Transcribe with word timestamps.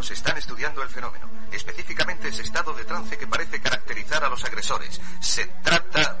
Están 0.00 0.36
estudiando 0.36 0.82
el 0.82 0.88
fenómeno, 0.88 1.28
específicamente 1.52 2.28
ese 2.28 2.42
estado 2.42 2.74
de 2.74 2.84
trance 2.84 3.16
que 3.16 3.26
parece 3.26 3.60
caracterizar 3.60 4.24
a 4.24 4.28
los 4.28 4.44
agresores. 4.44 5.00
Se 5.20 5.46
trata 5.62 6.18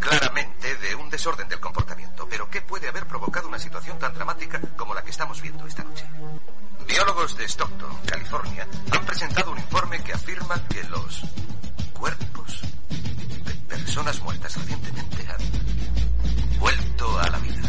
claramente 0.00 0.74
de 0.76 0.94
un 0.94 1.10
desorden 1.10 1.48
del 1.48 1.60
comportamiento, 1.60 2.26
pero 2.28 2.48
¿qué 2.48 2.62
puede 2.62 2.88
haber 2.88 3.06
provocado 3.06 3.48
una 3.48 3.58
situación 3.58 3.98
tan 3.98 4.14
dramática 4.14 4.60
como 4.76 4.94
la 4.94 5.02
que 5.02 5.10
estamos 5.10 5.40
viendo 5.42 5.66
esta 5.66 5.84
noche? 5.84 6.06
Biólogos 6.86 7.36
de 7.36 7.44
Stockton, 7.44 7.94
California, 8.06 8.66
han 8.90 9.04
presentado 9.04 9.52
un 9.52 9.58
informe 9.58 10.02
que 10.02 10.14
afirma 10.14 10.66
que 10.68 10.82
los 10.84 11.22
cuerpos 11.92 12.62
de 12.88 13.54
personas 13.68 14.20
muertas 14.22 14.56
recientemente 14.56 15.28
han 15.28 16.58
vuelto 16.58 17.18
a 17.18 17.28
la 17.28 17.38
vida. 17.38 17.68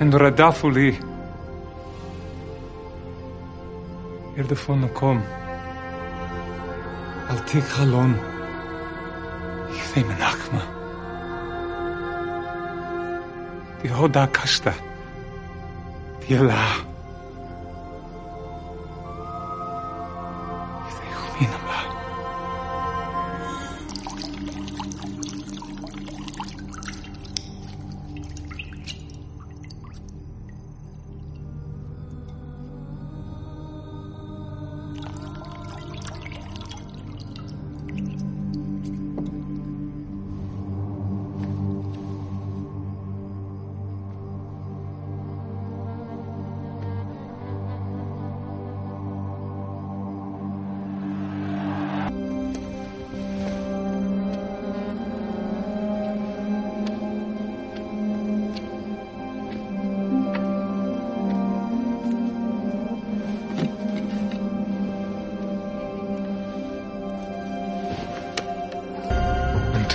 and 0.00 0.12
rădafului. 0.14 0.98
Ir 4.36 4.44
I'll 7.28 7.44
take 7.44 7.60
her 7.60 7.86
alone. 7.86 8.14
halon. 8.14 8.18
Ich 9.68 9.82
fei 9.82 10.02
menachma. 10.02 10.62
old 13.82 13.90
hoda 13.98 14.26
kashta. 14.26 14.72
the 16.26 16.38
la. 16.38 16.89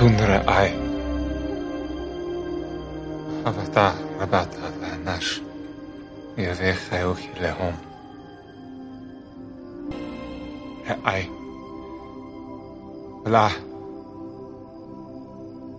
Tundra 0.05 0.43
I. 0.47 0.69
Avatar 3.43 3.93
Rabata 4.19 4.69
Vanash. 4.79 5.41
Yaveh 6.37 6.77
Hayuhi 6.91 7.29
Lehom. 7.41 7.73
I. 11.05 11.21
La. 13.25 13.49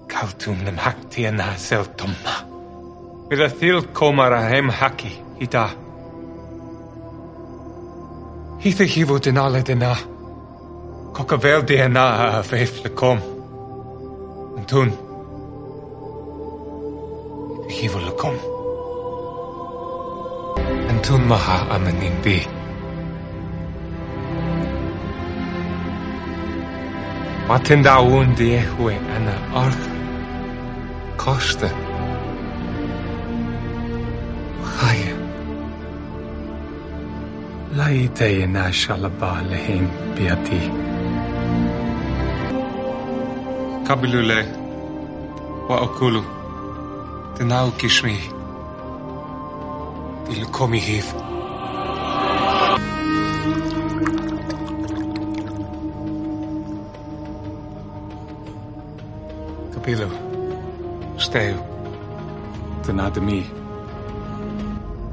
Kautum 0.08 0.58
nem 0.64 0.76
hakti 0.76 1.24
en 1.24 1.38
hasel 1.38 1.84
tomma. 1.84 2.34
Vilathil 3.30 3.82
komara 3.92 4.40
hem 4.40 4.68
haki 4.68 5.12
hita. 5.38 5.68
Hitha 8.64 8.84
hivu 8.84 9.20
denale 9.24 9.62
dena. 9.66 9.96
Kokavel 11.12 11.62
dena 11.68 12.06
a 12.26 12.42
veif 12.42 12.82
lekom 12.84 13.35
tune. 14.66 14.92
Hivolukom. 17.76 18.36
Antun 20.90 21.22
maha 21.30 21.58
amanin 21.74 22.16
be. 22.24 22.38
Matinda 27.48 27.94
un 28.00 28.34
diehue 28.38 28.94
ana 29.16 29.36
arth. 29.64 29.84
Costa. 31.16 31.70
Chaya. 34.74 35.14
Laite 37.78 38.30
na 38.54 38.64
shalaba 38.80 39.32
lehin 39.50 39.86
biati. 40.16 40.62
Kabilule. 43.86 44.55
وأقول 45.68 46.22
تناو 47.36 47.70
كشمي 47.78 48.18
تلكمي 50.26 50.80
هيف. 50.80 51.14
كبيلو 59.74 60.08
شتايو. 61.16 61.56
تنادمي. 62.84 63.44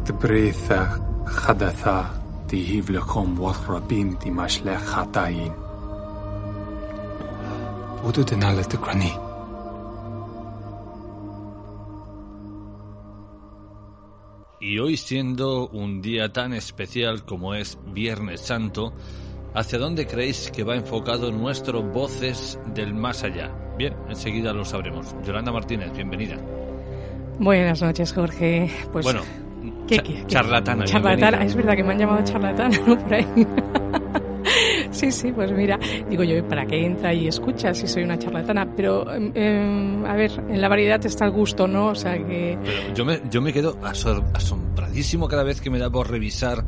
تبريثا 0.06 1.00
خدثا 1.26 2.06
تي 2.50 2.78
هيف 2.78 2.90
لكم 2.90 3.40
وخربين 3.40 4.20
تي 4.20 4.32
ماشلا 4.32 4.78
خطاين. 4.78 5.52
ودو 8.04 8.22
تنالا 8.22 8.62
تكرني. 8.62 9.23
Y 14.66 14.80
hoy 14.80 14.96
siendo 14.96 15.68
un 15.68 16.02
día 16.02 16.32
tan 16.32 16.54
especial 16.54 17.26
como 17.26 17.54
es 17.54 17.78
Viernes 17.88 18.40
Santo, 18.40 18.94
¿hacia 19.54 19.78
dónde 19.78 20.08
creéis 20.08 20.50
que 20.56 20.64
va 20.64 20.78
enfocado 20.78 21.34
nuestro 21.34 21.84
Voces 21.84 22.58
del 22.74 22.94
Más 22.94 23.26
Allá? 23.26 23.52
Bien, 23.78 23.94
enseguida 24.08 24.54
lo 24.54 24.64
sabremos. 24.64 25.14
Yolanda 25.26 25.52
Martínez, 25.52 25.92
bienvenida. 25.94 26.38
Buenas 27.40 27.82
noches, 27.82 28.14
Jorge. 28.14 28.72
Pues 28.94 29.04
Bueno, 29.04 29.20
¿Qué, 29.86 29.98
qué? 29.98 30.24
charlatana, 30.28 30.86
Charlatana, 30.86 31.40
bienvenida. 31.40 31.46
es 31.46 31.56
verdad 31.58 31.76
que 31.76 31.84
me 31.84 31.92
han 31.92 32.00
llamado 32.00 32.24
charlatana, 32.24 32.78
¿no? 32.88 32.98
Por 32.98 33.14
ahí. 33.14 33.28
Sí, 35.04 35.12
sí, 35.12 35.32
pues 35.34 35.52
mira, 35.52 35.78
digo 36.10 36.24
yo, 36.24 36.48
¿para 36.48 36.66
qué 36.66 36.86
entra 36.86 37.14
y 37.14 37.28
escucha 37.28 37.74
si 37.74 37.90
soy 37.90 38.04
una 38.04 38.18
charlatana? 38.18 38.74
Pero, 38.74 39.06
em, 39.14 40.06
a 40.06 40.16
ver, 40.16 40.32
en 40.48 40.62
la 40.62 40.70
variedad 40.70 41.06
está 41.06 41.26
el 41.26 41.32
gusto, 41.32 41.68
¿no? 41.68 41.88
O 41.88 41.96
sea 41.96 42.18
que... 42.26 42.58
Yo 42.96 43.04
me, 43.04 43.20
yo 43.30 43.42
me 43.42 43.52
quedo 43.52 43.78
asombradísimo 43.84 45.28
cada 45.28 45.44
vez 45.44 45.60
que 45.60 45.70
me 45.70 45.78
da 45.78 45.90
por 45.90 46.10
revisar. 46.10 46.64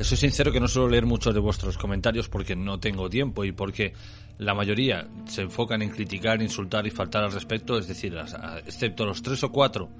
Soy 0.00 0.16
sincero 0.16 0.52
que 0.52 0.58
no 0.58 0.68
suelo 0.68 0.88
leer 0.88 1.04
muchos 1.04 1.34
de 1.34 1.40
vuestros 1.40 1.76
comentarios 1.76 2.30
porque 2.30 2.56
no 2.56 2.80
tengo 2.80 3.10
tiempo 3.10 3.44
y 3.44 3.52
porque 3.52 3.92
la 4.38 4.54
mayoría 4.54 5.06
se 5.26 5.42
enfocan 5.42 5.82
en 5.82 5.90
criticar, 5.90 6.40
insultar 6.40 6.86
y 6.86 6.90
faltar 6.90 7.24
al 7.24 7.32
respecto. 7.32 7.76
Es 7.76 7.88
decir, 7.88 8.16
excepto 8.64 9.04
los 9.04 9.20
tres 9.20 9.44
o 9.44 9.52
cuatro 9.52 9.90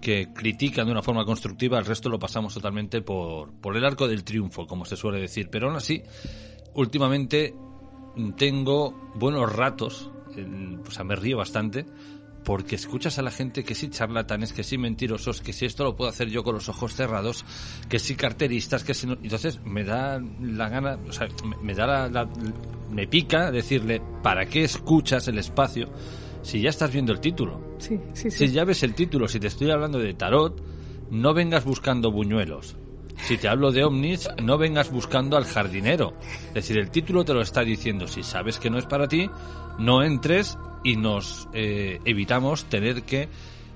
que 0.00 0.28
critican 0.32 0.86
de 0.86 0.92
una 0.92 1.02
forma 1.02 1.26
constructiva, 1.26 1.78
el 1.78 1.84
resto 1.84 2.08
lo 2.08 2.18
pasamos 2.18 2.54
totalmente 2.54 3.02
por, 3.02 3.52
por 3.52 3.76
el 3.76 3.84
arco 3.84 4.08
del 4.08 4.24
triunfo, 4.24 4.66
como 4.66 4.86
se 4.86 4.96
suele 4.96 5.20
decir. 5.20 5.50
Pero 5.50 5.66
aún 5.68 5.76
así, 5.76 6.02
últimamente 6.80 7.54
tengo 8.36 8.94
buenos 9.14 9.54
ratos, 9.54 10.10
o 10.86 10.90
sea, 10.90 11.04
me 11.04 11.16
río 11.16 11.36
bastante, 11.36 11.86
porque 12.44 12.76
escuchas 12.76 13.18
a 13.18 13.22
la 13.22 13.30
gente 13.30 13.62
que 13.64 13.74
sí 13.74 13.88
charlatanes, 13.90 14.52
que 14.52 14.62
sí 14.62 14.78
mentirosos, 14.78 15.40
que 15.40 15.52
sí 15.52 15.66
esto 15.66 15.84
lo 15.84 15.96
puedo 15.96 16.08
hacer 16.10 16.28
yo 16.28 16.42
con 16.42 16.54
los 16.54 16.68
ojos 16.68 16.94
cerrados, 16.94 17.44
que 17.88 17.98
sí 17.98 18.14
carteristas, 18.14 18.84
que 18.84 18.94
sí 18.94 19.06
no... 19.06 19.14
Entonces 19.22 19.60
me 19.64 19.84
da 19.84 20.20
la 20.40 20.68
gana, 20.68 20.98
o 21.08 21.12
sea, 21.12 21.28
me, 21.44 21.56
me 21.58 21.74
da 21.74 21.86
la, 21.86 22.08
la- 22.08 22.28
me 22.90 23.06
pica 23.06 23.50
decirle, 23.50 24.00
¿para 24.22 24.46
qué 24.46 24.64
escuchas 24.64 25.28
el 25.28 25.38
espacio 25.38 25.88
si 26.42 26.60
ya 26.62 26.70
estás 26.70 26.90
viendo 26.92 27.12
el 27.12 27.20
título? 27.20 27.60
Sí, 27.78 28.00
sí, 28.14 28.30
sí. 28.30 28.46
Si 28.46 28.52
ya 28.52 28.64
ves 28.64 28.82
el 28.82 28.94
título, 28.94 29.28
si 29.28 29.38
te 29.40 29.48
estoy 29.48 29.70
hablando 29.70 29.98
de 29.98 30.14
tarot, 30.14 30.62
no 31.10 31.34
vengas 31.34 31.64
buscando 31.64 32.10
buñuelos. 32.10 32.76
Si 33.20 33.36
te 33.36 33.48
hablo 33.48 33.72
de 33.72 33.84
ovnis, 33.84 34.28
no 34.42 34.56
vengas 34.58 34.90
buscando 34.90 35.36
al 35.36 35.44
jardinero. 35.44 36.14
Es 36.48 36.54
decir, 36.54 36.78
el 36.78 36.90
título 36.90 37.24
te 37.24 37.34
lo 37.34 37.42
está 37.42 37.62
diciendo. 37.62 38.06
Si 38.06 38.22
sabes 38.22 38.58
que 38.58 38.70
no 38.70 38.78
es 38.78 38.86
para 38.86 39.08
ti, 39.08 39.28
no 39.78 40.02
entres 40.02 40.58
y 40.82 40.96
nos 40.96 41.48
eh, 41.52 42.00
evitamos 42.04 42.64
tener 42.66 43.02
que 43.02 43.28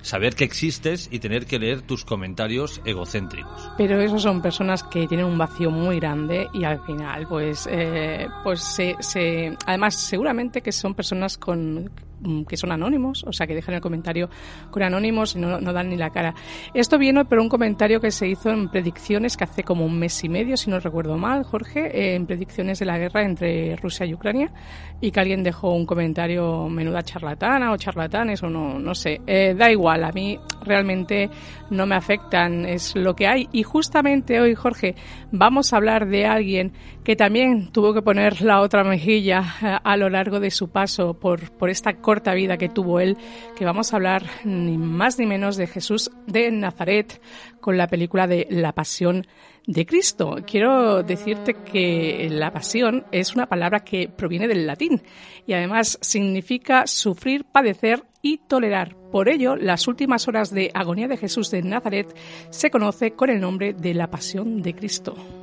saber 0.03 0.35
que 0.35 0.45
existes 0.45 1.09
y 1.11 1.21
tener 1.21 1.47
que 1.47 1.59
leer 1.59 1.83
tus 1.83 2.05
comentarios 2.05 2.81
egocéntricos. 2.85 3.71
Pero 3.79 4.01
esos 4.01 4.23
son 4.23 4.43
personas 4.43 4.83
que 4.83 5.07
tienen 5.07 5.27
un 5.27 5.39
vacío 5.39 5.71
muy 5.71 5.97
grande 5.97 6.49
y 6.53 6.65
al 6.65 6.85
final, 6.85 7.27
pues, 7.29 7.69
eh, 7.71 8.29
pues 8.43 8.63
se, 8.63 9.57
además 9.67 9.95
seguramente 9.95 10.61
que 10.61 10.73
son 10.73 10.95
personas 10.95 11.39
con 11.39 11.91
que 12.49 12.57
son 12.57 12.73
anónimos, 12.73 13.25
o 13.27 13.33
sea, 13.33 13.47
que 13.47 13.55
dejan 13.55 13.75
el 13.75 13.81
comentario 13.81 14.29
con 14.71 14.83
anónimos 14.83 15.35
y 15.37 15.39
no, 15.39 15.61
no 15.61 15.73
dan 15.73 15.89
ni 15.89 15.97
la 15.97 16.11
cara. 16.11 16.35
Esto 16.75 16.99
viene 16.99 17.25
por 17.25 17.39
un 17.39 17.49
comentario 17.49 18.01
que 18.01 18.11
se 18.11 18.29
hizo 18.29 18.51
en 18.51 18.69
predicciones 18.69 19.37
que 19.37 19.45
hace 19.45 19.63
como 19.63 19.85
un 19.85 19.99
mes 19.99 20.23
y 20.25 20.29
medio, 20.29 20.57
si 20.57 20.71
no 20.71 20.81
recuerdo 20.81 21.17
mal, 21.17 21.45
Jorge, 21.45 21.87
eh, 21.87 22.15
en 22.15 22.27
predicciones 22.27 22.79
de 22.79 22.87
la 22.87 22.99
guerra 22.99 23.25
entre 23.25 23.77
Rusia 23.77 24.07
y 24.07 24.15
Ucrania, 24.15 24.51
y 25.01 25.11
que 25.11 25.21
alguien 25.21 25.43
dejó 25.43 25.75
un 25.75 25.87
comentario 25.87 26.69
menuda 26.69 27.03
charlatana 27.03 27.73
o 27.73 27.77
charlatanes 27.77 28.43
o 28.43 28.49
no, 28.49 28.79
no 28.79 28.95
sé. 28.95 29.21
Eh, 29.27 29.55
da 29.57 29.71
igual, 29.71 30.05
a 30.05 30.13
mí 30.13 30.39
realmente 30.65 31.29
no 31.71 31.87
me 31.87 31.95
afectan, 31.95 32.65
es 32.67 32.95
lo 32.95 33.15
que 33.15 33.27
hay. 33.27 33.49
Y 33.53 33.63
justamente 33.63 34.41
hoy, 34.41 34.55
Jorge, 34.55 34.95
vamos 35.31 35.73
a 35.73 35.77
hablar 35.77 36.07
de 36.07 36.27
alguien 36.27 36.73
que 37.05 37.17
también 37.17 37.73
tuvo 37.73 37.93
que 37.95 38.03
poner 38.03 38.43
la 38.43 38.61
otra 38.61 38.85
mejilla 38.85 39.43
eh, 39.63 39.79
a 39.83 39.97
lo 39.97 40.09
largo 40.09 40.41
de 40.41 40.51
su 40.51 40.71
paso 40.71 41.15
por, 41.15 41.51
por 41.53 41.69
esta 41.69 41.95
corta 42.13 42.35
vida 42.35 42.59
que 42.59 42.69
tuvo 42.69 43.01
él, 43.01 43.17
que 43.57 43.65
vamos 43.65 43.91
a 43.91 43.97
hablar 43.97 44.23
ni 44.45 44.77
más 44.77 45.19
ni 45.19 45.25
menos 45.25 45.57
de 45.57 45.67
Jesús 45.67 46.11
de 46.27 46.53
Nazaret 46.53 47.23
con 47.59 47.79
la 47.79 47.87
película 47.87 48.27
de 48.27 48.47
La 48.51 48.73
Pasión 48.73 49.27
de 49.67 49.87
Cristo. 49.87 50.37
Quiero 50.47 51.03
decirte 51.03 51.55
que 51.55 52.29
la 52.31 52.53
pasión 52.53 53.07
es 53.13 53.35
una 53.35 53.47
palabra 53.47 53.81
que 53.81 54.11
proviene 54.15 54.47
del 54.47 54.67
latín 54.67 55.01
y 55.47 55.55
además 55.55 55.99
significa 56.03 56.87
sufrir, 56.87 57.47
padecer 57.47 58.05
y 58.21 58.37
tolerar. 58.47 58.95
Por 59.11 59.31
ello, 59.31 59.57
las 59.57 59.89
últimas 59.89 60.29
horas 60.29 60.51
de 60.51 60.71
agonía 60.75 61.09
de 61.09 61.17
Jesús 61.17 61.51
de 61.51 61.63
Nazaret 61.63 62.15
se 62.51 62.71
conoce 62.71 63.13
con 63.13 63.31
el 63.31 63.41
nombre 63.41 63.73
de 63.73 63.95
la 63.95 64.11
Pasión 64.11 64.61
de 64.61 64.75
Cristo. 64.75 65.42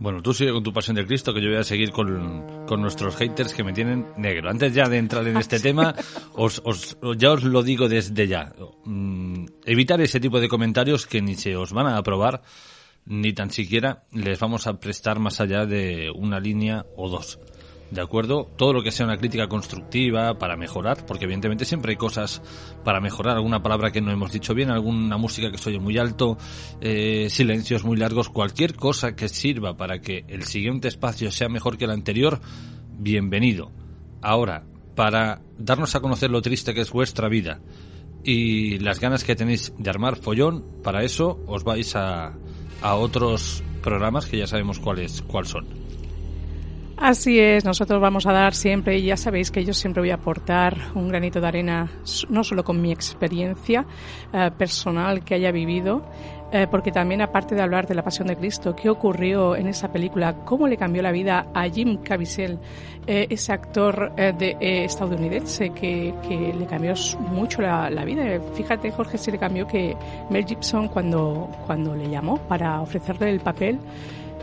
Bueno, 0.00 0.22
tú 0.22 0.32
sigue 0.32 0.50
con 0.50 0.62
tu 0.62 0.72
pasión 0.72 0.96
de 0.96 1.06
Cristo, 1.06 1.34
que 1.34 1.42
yo 1.42 1.48
voy 1.50 1.58
a 1.58 1.62
seguir 1.64 1.90
con, 1.92 2.64
con 2.66 2.80
nuestros 2.80 3.16
haters 3.16 3.52
que 3.52 3.62
me 3.62 3.74
tienen 3.74 4.06
negro. 4.16 4.48
Antes 4.50 4.72
ya 4.72 4.88
de 4.88 4.96
entrar 4.96 5.26
en 5.28 5.36
este 5.36 5.60
tema, 5.60 5.94
os, 6.32 6.62
os- 6.64 6.96
ya 7.18 7.32
os 7.32 7.44
lo 7.44 7.62
digo 7.62 7.86
desde 7.86 8.26
ya. 8.26 8.50
Mm, 8.86 9.44
evitar 9.66 10.00
ese 10.00 10.18
tipo 10.18 10.40
de 10.40 10.48
comentarios 10.48 11.06
que 11.06 11.20
ni 11.20 11.34
se 11.34 11.54
os 11.54 11.72
van 11.74 11.86
a 11.86 11.98
aprobar, 11.98 12.40
ni 13.04 13.34
tan 13.34 13.50
siquiera 13.50 14.04
les 14.12 14.38
vamos 14.40 14.66
a 14.66 14.80
prestar 14.80 15.18
más 15.18 15.38
allá 15.40 15.66
de 15.66 16.10
una 16.14 16.40
línea 16.40 16.86
o 16.96 17.10
dos. 17.10 17.38
¿De 17.90 18.00
acuerdo? 18.00 18.48
Todo 18.56 18.72
lo 18.72 18.82
que 18.82 18.92
sea 18.92 19.04
una 19.04 19.16
crítica 19.16 19.48
constructiva 19.48 20.38
para 20.38 20.56
mejorar, 20.56 21.04
porque 21.06 21.24
evidentemente 21.24 21.64
siempre 21.64 21.92
hay 21.92 21.96
cosas 21.96 22.40
para 22.84 23.00
mejorar, 23.00 23.36
alguna 23.36 23.62
palabra 23.62 23.90
que 23.90 24.00
no 24.00 24.12
hemos 24.12 24.30
dicho 24.30 24.54
bien, 24.54 24.70
alguna 24.70 25.16
música 25.16 25.50
que 25.50 25.58
se 25.58 25.70
oye 25.70 25.80
muy 25.80 25.98
alto, 25.98 26.38
eh, 26.80 27.26
silencios 27.30 27.82
muy 27.82 27.96
largos, 27.96 28.28
cualquier 28.28 28.76
cosa 28.76 29.16
que 29.16 29.28
sirva 29.28 29.76
para 29.76 30.00
que 30.00 30.24
el 30.28 30.44
siguiente 30.44 30.86
espacio 30.86 31.32
sea 31.32 31.48
mejor 31.48 31.78
que 31.78 31.86
el 31.86 31.90
anterior, 31.90 32.40
bienvenido. 32.96 33.72
Ahora, 34.22 34.62
para 34.94 35.40
darnos 35.58 35.96
a 35.96 36.00
conocer 36.00 36.30
lo 36.30 36.42
triste 36.42 36.74
que 36.74 36.82
es 36.82 36.92
vuestra 36.92 37.28
vida 37.28 37.60
y 38.22 38.78
las 38.78 39.00
ganas 39.00 39.24
que 39.24 39.34
tenéis 39.34 39.72
de 39.76 39.90
armar 39.90 40.14
follón, 40.14 40.64
para 40.84 41.02
eso 41.02 41.42
os 41.48 41.64
vais 41.64 41.96
a, 41.96 42.34
a 42.82 42.94
otros 42.94 43.64
programas 43.82 44.26
que 44.26 44.38
ya 44.38 44.46
sabemos 44.46 44.78
cuáles 44.78 45.22
cuál 45.22 45.46
son. 45.46 45.89
Así 47.00 47.40
es, 47.40 47.64
nosotros 47.64 47.98
vamos 47.98 48.26
a 48.26 48.32
dar 48.34 48.52
siempre, 48.52 48.98
y 48.98 49.04
ya 49.04 49.16
sabéis 49.16 49.50
que 49.50 49.64
yo 49.64 49.72
siempre 49.72 50.02
voy 50.02 50.10
a 50.10 50.16
aportar 50.16 50.76
un 50.94 51.08
granito 51.08 51.40
de 51.40 51.48
arena, 51.48 51.90
no 52.28 52.44
solo 52.44 52.62
con 52.62 52.82
mi 52.82 52.92
experiencia 52.92 53.86
eh, 54.34 54.50
personal 54.58 55.24
que 55.24 55.34
haya 55.34 55.50
vivido, 55.50 56.02
eh, 56.52 56.66
porque 56.70 56.92
también 56.92 57.22
aparte 57.22 57.54
de 57.54 57.62
hablar 57.62 57.86
de 57.86 57.94
la 57.94 58.02
pasión 58.02 58.28
de 58.28 58.36
Cristo, 58.36 58.76
qué 58.76 58.90
ocurrió 58.90 59.56
en 59.56 59.66
esa 59.68 59.90
película, 59.90 60.44
cómo 60.44 60.68
le 60.68 60.76
cambió 60.76 61.00
la 61.00 61.10
vida 61.10 61.46
a 61.54 61.66
Jim 61.70 61.96
Caviezel, 62.02 62.58
eh, 63.06 63.28
ese 63.30 63.54
actor 63.54 64.14
de, 64.14 64.58
estadounidense 64.60 65.70
que, 65.70 66.12
que 66.28 66.52
le 66.52 66.66
cambió 66.66 66.92
mucho 67.30 67.62
la, 67.62 67.88
la 67.88 68.04
vida. 68.04 68.24
Fíjate, 68.52 68.90
Jorge, 68.90 69.16
si 69.16 69.30
le 69.30 69.38
cambió 69.38 69.66
que 69.66 69.96
Mel 70.28 70.44
Gibson 70.44 70.88
cuando, 70.88 71.48
cuando 71.64 71.96
le 71.96 72.10
llamó 72.10 72.36
para 72.46 72.82
ofrecerle 72.82 73.30
el 73.30 73.40
papel, 73.40 73.78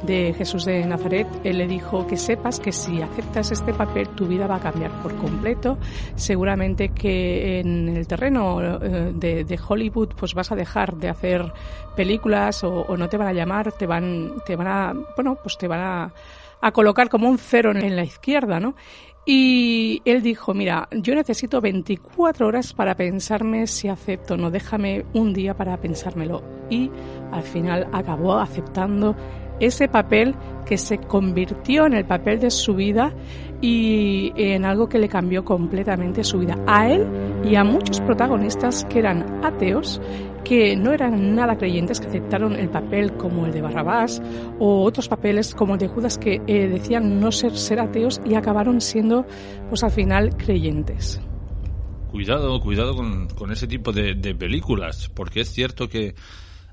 de 0.04 0.34
Jesús 0.34 0.66
de 0.66 0.86
Nazaret, 0.86 1.28
él 1.44 1.58
le 1.58 1.68
dijo 1.68 2.06
que 2.08 2.18
sepas 2.18 2.60
que 2.60 2.72
si 2.72 3.02
aceptas 3.02 3.52
este 3.52 3.74
papel 3.74 4.10
tu 4.10 4.28
vida 4.28 4.48
va 4.48 4.56
a 4.56 4.60
cambiar 4.60 4.92
por 5.02 5.16
completo. 5.16 5.78
Seguramente 6.16 6.90
que 6.90 7.60
en 7.60 7.90
el 7.90 8.08
terreno 8.08 8.62
eh, 8.62 9.14
de, 9.14 9.60
Hollywood 9.68 10.10
pues 10.16 10.34
vas 10.34 10.52
a 10.52 10.56
dejar 10.56 10.96
de 10.96 11.10
hacer 11.10 11.52
películas 11.96 12.64
o, 12.64 12.96
no 12.98 13.10
te 13.10 13.18
van 13.18 13.28
a 13.28 13.34
llamar, 13.34 13.72
te 13.72 13.88
van, 13.88 14.34
te 14.46 14.56
van 14.56 14.68
a, 14.68 14.94
bueno, 15.16 15.38
pues 15.42 15.58
te 15.58 15.68
van 15.68 15.80
a, 15.80 16.14
a 16.62 16.72
colocar 16.72 17.10
como 17.10 17.30
un 17.30 17.38
cero 17.38 17.72
en 17.72 17.96
la 17.96 18.04
izquierda, 18.04 18.60
¿no? 18.60 18.76
Y 19.30 20.02
él 20.06 20.22
dijo, 20.22 20.54
mira, 20.54 20.88
yo 20.90 21.14
necesito 21.14 21.60
24 21.60 22.48
horas 22.48 22.72
para 22.72 22.96
pensarme 22.96 23.68
si 23.68 23.90
acepto 23.90 24.38
no, 24.38 24.50
déjame 24.50 25.04
un 25.14 25.34
día 25.34 25.54
para 25.54 25.76
pensármelo. 25.76 26.42
Y 26.70 26.90
al 27.34 27.44
final 27.44 27.90
acabó 27.92 28.38
aceptando 28.38 29.18
ese 29.60 29.88
papel 29.88 30.36
que 30.66 30.78
se 30.78 30.98
convirtió 30.98 31.86
en 31.86 31.94
el 31.94 32.06
papel 32.06 32.40
de 32.40 32.52
su 32.52 32.76
vida 32.76 33.14
y 33.62 34.34
en 34.36 34.66
algo 34.66 34.88
que 34.88 35.00
le 35.00 35.08
cambió 35.08 35.44
completamente 35.44 36.24
su 36.24 36.40
vida. 36.40 36.58
A 36.68 36.90
él 36.90 37.08
y 37.44 37.56
a 37.56 37.64
muchos 37.64 38.02
protagonistas 38.02 38.86
que 38.86 39.00
eran 39.00 39.44
ateos, 39.44 40.02
que 40.44 40.76
no 40.76 40.94
eran 40.94 41.36
nada 41.36 41.58
creyentes, 41.58 42.00
que 42.00 42.08
aceptaron 42.08 42.56
el 42.56 42.70
papel 42.70 43.14
como 43.14 43.46
el 43.46 43.52
de 43.52 43.62
Barrabás 43.62 44.22
o 44.60 44.84
otros 44.84 45.08
papeles 45.08 45.56
como 45.56 45.74
el 45.74 45.80
de 45.80 45.88
Judas 45.88 46.18
que 46.18 46.42
eh, 46.48 46.68
decían 46.68 47.20
no 47.20 47.32
ser, 47.32 47.58
ser 47.58 47.80
ateos 47.80 48.22
y 48.26 48.36
acabaron 48.36 48.80
siendo, 48.80 49.26
pues 49.70 49.84
al 49.84 49.92
final, 49.92 50.36
creyentes. 50.38 51.20
Cuidado, 52.12 52.60
cuidado 52.62 52.96
con, 52.96 53.28
con 53.30 53.52
ese 53.52 53.68
tipo 53.68 53.92
de, 53.92 54.16
de 54.16 54.34
películas, 54.34 55.10
porque 55.14 55.42
es 55.42 55.50
cierto 55.50 55.90
que 55.90 56.16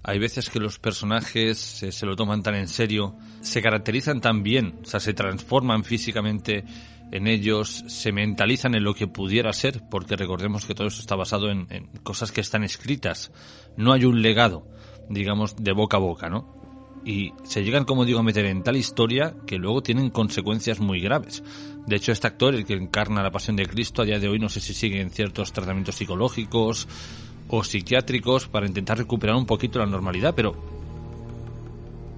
hay 0.04 0.18
veces 0.18 0.50
que 0.50 0.60
los 0.60 0.78
personajes 0.78 1.58
se, 1.58 1.90
se 1.90 2.06
lo 2.06 2.14
toman 2.14 2.42
tan 2.42 2.54
en 2.54 2.68
serio, 2.68 3.16
se 3.40 3.62
caracterizan 3.62 4.20
tan 4.20 4.42
bien, 4.42 4.78
o 4.82 4.86
sea, 4.86 5.00
se 5.00 5.14
transforman 5.14 5.82
físicamente 5.82 6.64
en 7.10 7.26
ellos, 7.26 7.84
se 7.88 8.12
mentalizan 8.12 8.74
en 8.74 8.84
lo 8.84 8.94
que 8.94 9.06
pudiera 9.06 9.52
ser, 9.52 9.82
porque 9.90 10.16
recordemos 10.16 10.66
que 10.66 10.74
todo 10.74 10.88
eso 10.88 11.00
está 11.00 11.16
basado 11.16 11.50
en, 11.50 11.66
en 11.70 11.86
cosas 12.02 12.32
que 12.32 12.42
están 12.42 12.64
escritas. 12.64 13.32
No 13.76 13.92
hay 13.92 14.04
un 14.04 14.20
legado, 14.20 14.68
digamos, 15.08 15.56
de 15.56 15.72
boca 15.72 15.96
a 15.96 16.00
boca, 16.00 16.28
¿no? 16.28 16.54
y 17.04 17.32
se 17.44 17.62
llegan, 17.62 17.84
como 17.84 18.04
digo, 18.04 18.20
a 18.20 18.22
meter 18.22 18.46
en 18.46 18.62
tal 18.62 18.76
historia 18.76 19.34
que 19.46 19.58
luego 19.58 19.82
tienen 19.82 20.10
consecuencias 20.10 20.80
muy 20.80 21.00
graves. 21.00 21.42
De 21.86 21.96
hecho, 21.96 22.12
este 22.12 22.26
actor, 22.26 22.54
el 22.54 22.64
que 22.64 22.74
encarna 22.74 23.22
la 23.22 23.30
pasión 23.30 23.56
de 23.56 23.66
Cristo, 23.66 24.02
a 24.02 24.04
día 24.06 24.18
de 24.18 24.28
hoy 24.28 24.38
no 24.38 24.48
sé 24.48 24.60
si 24.60 24.72
sigue 24.72 25.00
en 25.00 25.10
ciertos 25.10 25.52
tratamientos 25.52 25.96
psicológicos 25.96 26.88
o 27.48 27.62
psiquiátricos 27.62 28.48
para 28.48 28.66
intentar 28.66 28.98
recuperar 28.98 29.36
un 29.36 29.46
poquito 29.46 29.78
la 29.78 29.86
normalidad, 29.86 30.34
pero 30.34 30.54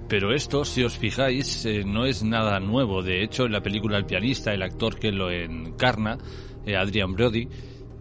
pero 0.09 0.33
esto, 0.33 0.64
si 0.64 0.85
os 0.85 0.97
fijáis, 0.97 1.66
eh, 1.66 1.83
no 1.85 2.06
es 2.06 2.23
nada 2.23 2.61
nuevo. 2.61 3.02
De 3.02 3.25
hecho, 3.25 3.47
en 3.47 3.52
la 3.52 3.61
película 3.61 3.99
El 3.99 4.06
pianista, 4.06 4.52
el 4.52 4.62
actor 4.62 4.99
que 5.00 5.11
lo 5.11 5.33
encarna, 5.33 6.16
eh, 6.64 6.76
Adrian 6.76 7.12
Brody, 7.12 7.49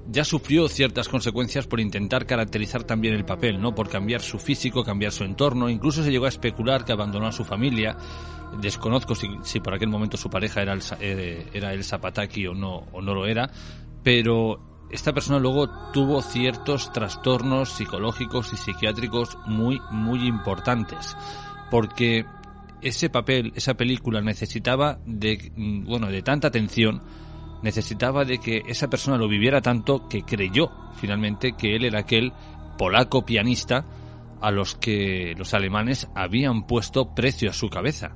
ya 0.08 0.24
sufrió 0.24 0.68
ciertas 0.68 1.10
consecuencias 1.10 1.66
por 1.66 1.80
intentar 1.80 2.28
caracterizar 2.28 2.84
también 2.84 3.16
el 3.16 3.26
papel, 3.26 3.60
¿no? 3.60 3.74
Por 3.74 3.90
cambiar 3.90 4.22
su 4.22 4.38
físico, 4.38 4.84
cambiar 4.84 5.12
su 5.12 5.24
entorno, 5.24 5.68
incluso 5.68 6.04
se 6.04 6.12
llegó 6.12 6.26
a 6.26 6.30
especular 6.30 6.86
que 6.86 6.92
abandonó 6.92 7.26
a 7.26 7.32
su 7.32 7.44
familia. 7.44 7.98
Desconozco 8.62 9.16
si, 9.16 9.60
por 9.60 9.74
aquel 9.74 9.90
momento 9.90 10.16
su 10.16 10.30
pareja 10.30 10.62
era 10.62 10.74
el, 10.74 10.82
eh, 11.00 11.48
era 11.54 11.74
el 11.74 11.84
Zapataki 11.84 12.46
o 12.46 12.54
no, 12.54 12.86
o 12.94 13.02
no 13.02 13.16
lo 13.16 13.26
era, 13.26 13.50
pero 14.04 14.75
esta 14.96 15.14
persona 15.14 15.40
luego 15.40 15.70
tuvo 15.92 16.22
ciertos 16.22 16.92
trastornos 16.92 17.70
psicológicos 17.70 18.52
y 18.54 18.58
psiquiátricos 18.58 19.38
muy, 19.46 19.80
muy 19.92 20.28
importantes 20.28 21.16
porque 21.70 22.26
ese 22.82 23.10
papel, 23.10 23.52
esa 23.56 23.74
película 23.74 24.22
necesitaba 24.22 25.00
de, 25.06 25.52
mm, 25.56 25.86
bueno, 25.86 26.08
de 26.08 26.22
tanta 26.22 26.48
atención, 26.48 27.02
necesitaba 27.64 28.26
de 28.26 28.38
que 28.40 28.64
esa 28.68 28.90
persona 28.90 29.18
lo 29.18 29.28
viviera 29.28 29.62
tanto 29.62 30.08
que 30.08 30.24
creyó 30.24 30.72
finalmente 30.98 31.54
que 31.58 31.76
él 31.76 31.86
era 31.86 32.00
aquel 32.00 32.32
polaco 32.78 33.26
pianista 33.26 33.86
a 34.42 34.52
los 34.52 34.76
que 34.76 35.34
los 35.38 35.54
alemanes 35.54 36.08
habían 36.14 36.68
puesto 36.68 37.16
precio 37.16 37.50
a 37.50 37.54
su 37.54 37.70
cabeza. 37.70 38.16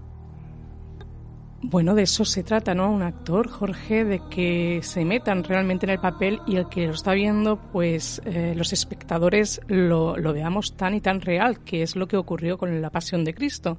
Bueno, 1.61 1.93
de 1.93 2.03
eso 2.03 2.23
se 2.23 2.41
trata, 2.41 2.73
¿no? 2.73 2.89
Un 2.89 3.01
actor, 3.01 3.49
Jorge, 3.49 4.05
de 4.05 4.21
que 4.29 4.79
se 4.81 5.03
metan 5.03 5.43
realmente 5.43 5.85
en 5.85 5.89
el 5.89 5.99
papel 5.99 6.39
y 6.47 6.55
el 6.55 6.69
que 6.69 6.87
lo 6.87 6.93
está 6.93 7.13
viendo, 7.13 7.57
pues 7.57 8.21
eh, 8.23 8.53
los 8.55 8.71
espectadores 8.71 9.59
lo, 9.67 10.15
lo, 10.15 10.31
veamos 10.31 10.77
tan 10.77 10.95
y 10.95 11.01
tan 11.01 11.19
real, 11.19 11.59
que 11.65 11.81
es 11.81 11.97
lo 11.97 12.07
que 12.07 12.15
ocurrió 12.15 12.57
con 12.57 12.81
La 12.81 12.89
Pasión 12.91 13.25
de 13.25 13.33
Cristo. 13.33 13.77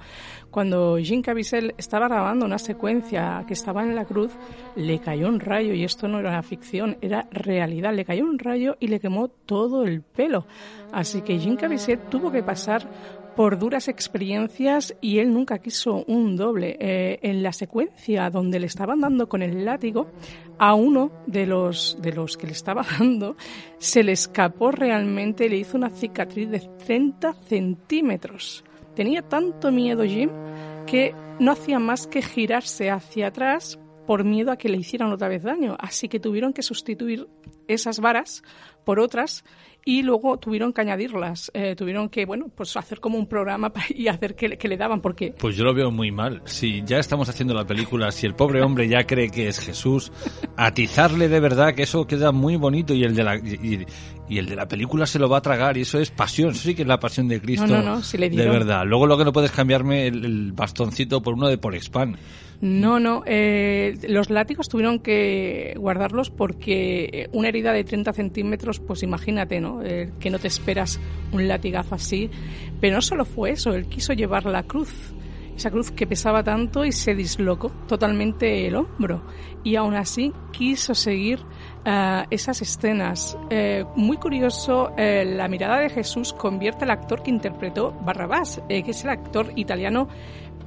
Cuando 0.50 0.98
Jean 0.98 1.22
Caviezel 1.22 1.74
estaba 1.78 2.06
grabando 2.06 2.44
una 2.44 2.58
secuencia 2.58 3.44
que 3.46 3.54
estaba 3.54 3.82
en 3.82 3.96
la 3.96 4.04
cruz, 4.04 4.32
le 4.76 4.98
cayó 4.98 5.28
un 5.28 5.40
rayo, 5.40 5.72
y 5.72 5.82
esto 5.82 6.06
no 6.06 6.20
era 6.20 6.42
ficción, 6.42 6.98
era 7.00 7.28
realidad, 7.30 7.94
le 7.94 8.04
cayó 8.04 8.24
un 8.24 8.38
rayo 8.38 8.76
y 8.78 8.88
le 8.88 9.00
quemó 9.00 9.28
todo 9.28 9.84
el 9.84 10.02
pelo. 10.02 10.44
Así 10.92 11.22
que 11.22 11.38
Jean 11.38 11.56
Caviezel 11.56 11.98
tuvo 12.10 12.30
que 12.30 12.42
pasar 12.42 12.86
por 13.40 13.58
duras 13.58 13.88
experiencias 13.88 14.94
y 15.00 15.18
él 15.18 15.32
nunca 15.32 15.60
quiso 15.60 16.04
un 16.06 16.36
doble. 16.36 16.76
Eh, 16.78 17.20
en 17.22 17.42
la 17.42 17.54
secuencia 17.54 18.28
donde 18.28 18.60
le 18.60 18.66
estaban 18.66 19.00
dando 19.00 19.30
con 19.30 19.40
el 19.40 19.64
látigo, 19.64 20.10
a 20.58 20.74
uno 20.74 21.10
de 21.26 21.46
los, 21.46 21.96
de 22.02 22.12
los 22.12 22.36
que 22.36 22.48
le 22.48 22.52
estaba 22.52 22.84
dando 22.98 23.38
se 23.78 24.02
le 24.02 24.12
escapó 24.12 24.72
realmente, 24.72 25.48
le 25.48 25.56
hizo 25.56 25.78
una 25.78 25.88
cicatriz 25.88 26.50
de 26.50 26.60
30 26.84 27.32
centímetros. 27.32 28.62
Tenía 28.94 29.22
tanto 29.22 29.72
miedo 29.72 30.04
Jim 30.04 30.28
que 30.86 31.14
no 31.38 31.52
hacía 31.52 31.78
más 31.78 32.06
que 32.06 32.20
girarse 32.20 32.90
hacia 32.90 33.28
atrás 33.28 33.78
por 34.06 34.22
miedo 34.22 34.52
a 34.52 34.58
que 34.58 34.68
le 34.68 34.76
hicieran 34.76 35.12
otra 35.12 35.28
vez 35.28 35.44
daño. 35.44 35.78
Así 35.80 36.10
que 36.10 36.20
tuvieron 36.20 36.52
que 36.52 36.60
sustituir 36.60 37.26
esas 37.68 38.00
varas 38.00 38.42
por 38.84 39.00
otras 39.00 39.44
y 39.84 40.02
luego 40.02 40.38
tuvieron 40.38 40.72
que 40.72 40.80
añadirlas, 40.82 41.50
eh, 41.54 41.74
tuvieron 41.74 42.08
que, 42.08 42.26
bueno, 42.26 42.50
pues 42.54 42.76
hacer 42.76 43.00
como 43.00 43.18
un 43.18 43.26
programa 43.26 43.72
y 43.88 44.08
hacer 44.08 44.34
que, 44.34 44.56
que, 44.56 44.68
le 44.68 44.76
daban, 44.76 45.00
porque... 45.00 45.34
Pues 45.38 45.56
yo 45.56 45.64
lo 45.64 45.74
veo 45.74 45.90
muy 45.90 46.10
mal. 46.10 46.42
Si 46.44 46.82
ya 46.84 46.98
estamos 46.98 47.28
haciendo 47.28 47.54
la 47.54 47.66
película, 47.66 48.10
si 48.10 48.26
el 48.26 48.34
pobre 48.34 48.62
hombre 48.62 48.88
ya 48.88 49.04
cree 49.04 49.30
que 49.30 49.48
es 49.48 49.58
Jesús, 49.58 50.12
atizarle 50.56 51.28
de 51.28 51.40
verdad, 51.40 51.74
que 51.74 51.82
eso 51.82 52.06
queda 52.06 52.32
muy 52.32 52.56
bonito 52.56 52.94
y 52.94 53.04
el 53.04 53.14
de 53.14 53.24
la... 53.24 53.36
Y, 53.36 53.86
el 54.30 54.46
de 54.46 54.54
la 54.54 54.68
película 54.68 55.06
se 55.06 55.18
lo 55.18 55.28
va 55.28 55.38
a 55.38 55.42
tragar 55.42 55.76
y 55.76 55.80
eso 55.80 55.98
es 55.98 56.12
pasión, 56.12 56.50
eso 56.50 56.62
sí 56.62 56.76
que 56.76 56.82
es 56.82 56.88
la 56.88 57.00
pasión 57.00 57.26
de 57.26 57.40
Cristo. 57.40 57.66
No, 57.66 57.82
no, 57.82 57.96
no, 57.96 58.02
si 58.04 58.16
le 58.16 58.30
De 58.30 58.48
verdad. 58.48 58.84
Luego 58.86 59.08
lo 59.08 59.18
que 59.18 59.24
no 59.24 59.32
puedes 59.32 59.50
cambiarme 59.50 60.06
el, 60.06 60.24
el 60.24 60.52
bastoncito 60.52 61.20
por 61.20 61.34
uno 61.34 61.48
de 61.48 61.58
Polexpan. 61.58 62.16
No, 62.60 63.00
no. 63.00 63.22
Eh, 63.26 63.98
los 64.08 64.28
látigos 64.28 64.68
tuvieron 64.68 64.98
que 64.98 65.74
guardarlos 65.78 66.30
porque 66.30 67.28
una 67.32 67.48
herida 67.48 67.72
de 67.72 67.84
30 67.84 68.12
centímetros, 68.12 68.80
pues 68.80 69.02
imagínate, 69.02 69.60
¿no? 69.60 69.82
Eh, 69.82 70.12
que 70.20 70.28
no 70.28 70.38
te 70.38 70.48
esperas 70.48 71.00
un 71.32 71.48
latigazo 71.48 71.94
así. 71.94 72.30
Pero 72.80 72.96
no 72.96 73.02
solo 73.02 73.24
fue 73.24 73.52
eso, 73.52 73.72
él 73.74 73.86
quiso 73.86 74.12
llevar 74.12 74.44
la 74.44 74.64
cruz. 74.64 74.92
Esa 75.56 75.70
cruz 75.70 75.90
que 75.90 76.06
pesaba 76.06 76.42
tanto 76.42 76.84
y 76.84 76.92
se 76.92 77.14
dislocó 77.14 77.70
totalmente 77.86 78.66
el 78.66 78.76
hombro. 78.76 79.22
Y 79.62 79.76
aún 79.76 79.94
así 79.94 80.32
quiso 80.52 80.94
seguir 80.94 81.40
esas 82.30 82.62
escenas. 82.62 83.36
Eh, 83.48 83.84
muy 83.96 84.16
curioso, 84.16 84.92
eh, 84.96 85.24
la 85.24 85.48
mirada 85.48 85.80
de 85.80 85.88
Jesús 85.88 86.32
convierte 86.32 86.84
al 86.84 86.90
actor 86.90 87.22
que 87.22 87.30
interpretó 87.30 87.92
Barrabás, 88.04 88.62
que 88.68 88.84
es 88.86 89.04
el 89.04 89.10
actor 89.10 89.52
italiano 89.56 90.08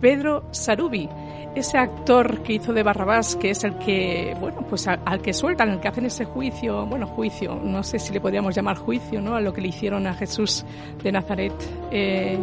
Pedro 0.03 0.43
Sarubi 0.51 1.09
ese 1.55 1.77
actor 1.77 2.41
que 2.43 2.53
hizo 2.53 2.73
de 2.73 2.83
Barrabás, 2.83 3.37
que 3.37 3.51
es 3.51 3.63
el 3.63 3.77
que, 3.77 4.35
bueno, 4.37 4.65
pues 4.67 4.85
al, 4.87 5.21
que 5.21 5.31
sueltan, 5.33 5.69
el 5.69 5.79
que 5.79 5.87
hacen 5.87 6.05
ese 6.05 6.25
juicio, 6.25 6.85
bueno, 6.85 7.07
juicio, 7.07 7.55
no 7.55 7.83
sé 7.83 7.99
si 7.99 8.11
le 8.11 8.19
podríamos 8.19 8.53
llamar 8.53 8.75
juicio, 8.75 9.21
¿no? 9.21 9.35
A 9.35 9.39
lo 9.39 9.53
que 9.53 9.61
le 9.61 9.69
hicieron 9.69 10.05
a 10.07 10.13
Jesús 10.13 10.65
de 11.01 11.11
Nazaret. 11.11 11.53
Eh, 11.91 12.37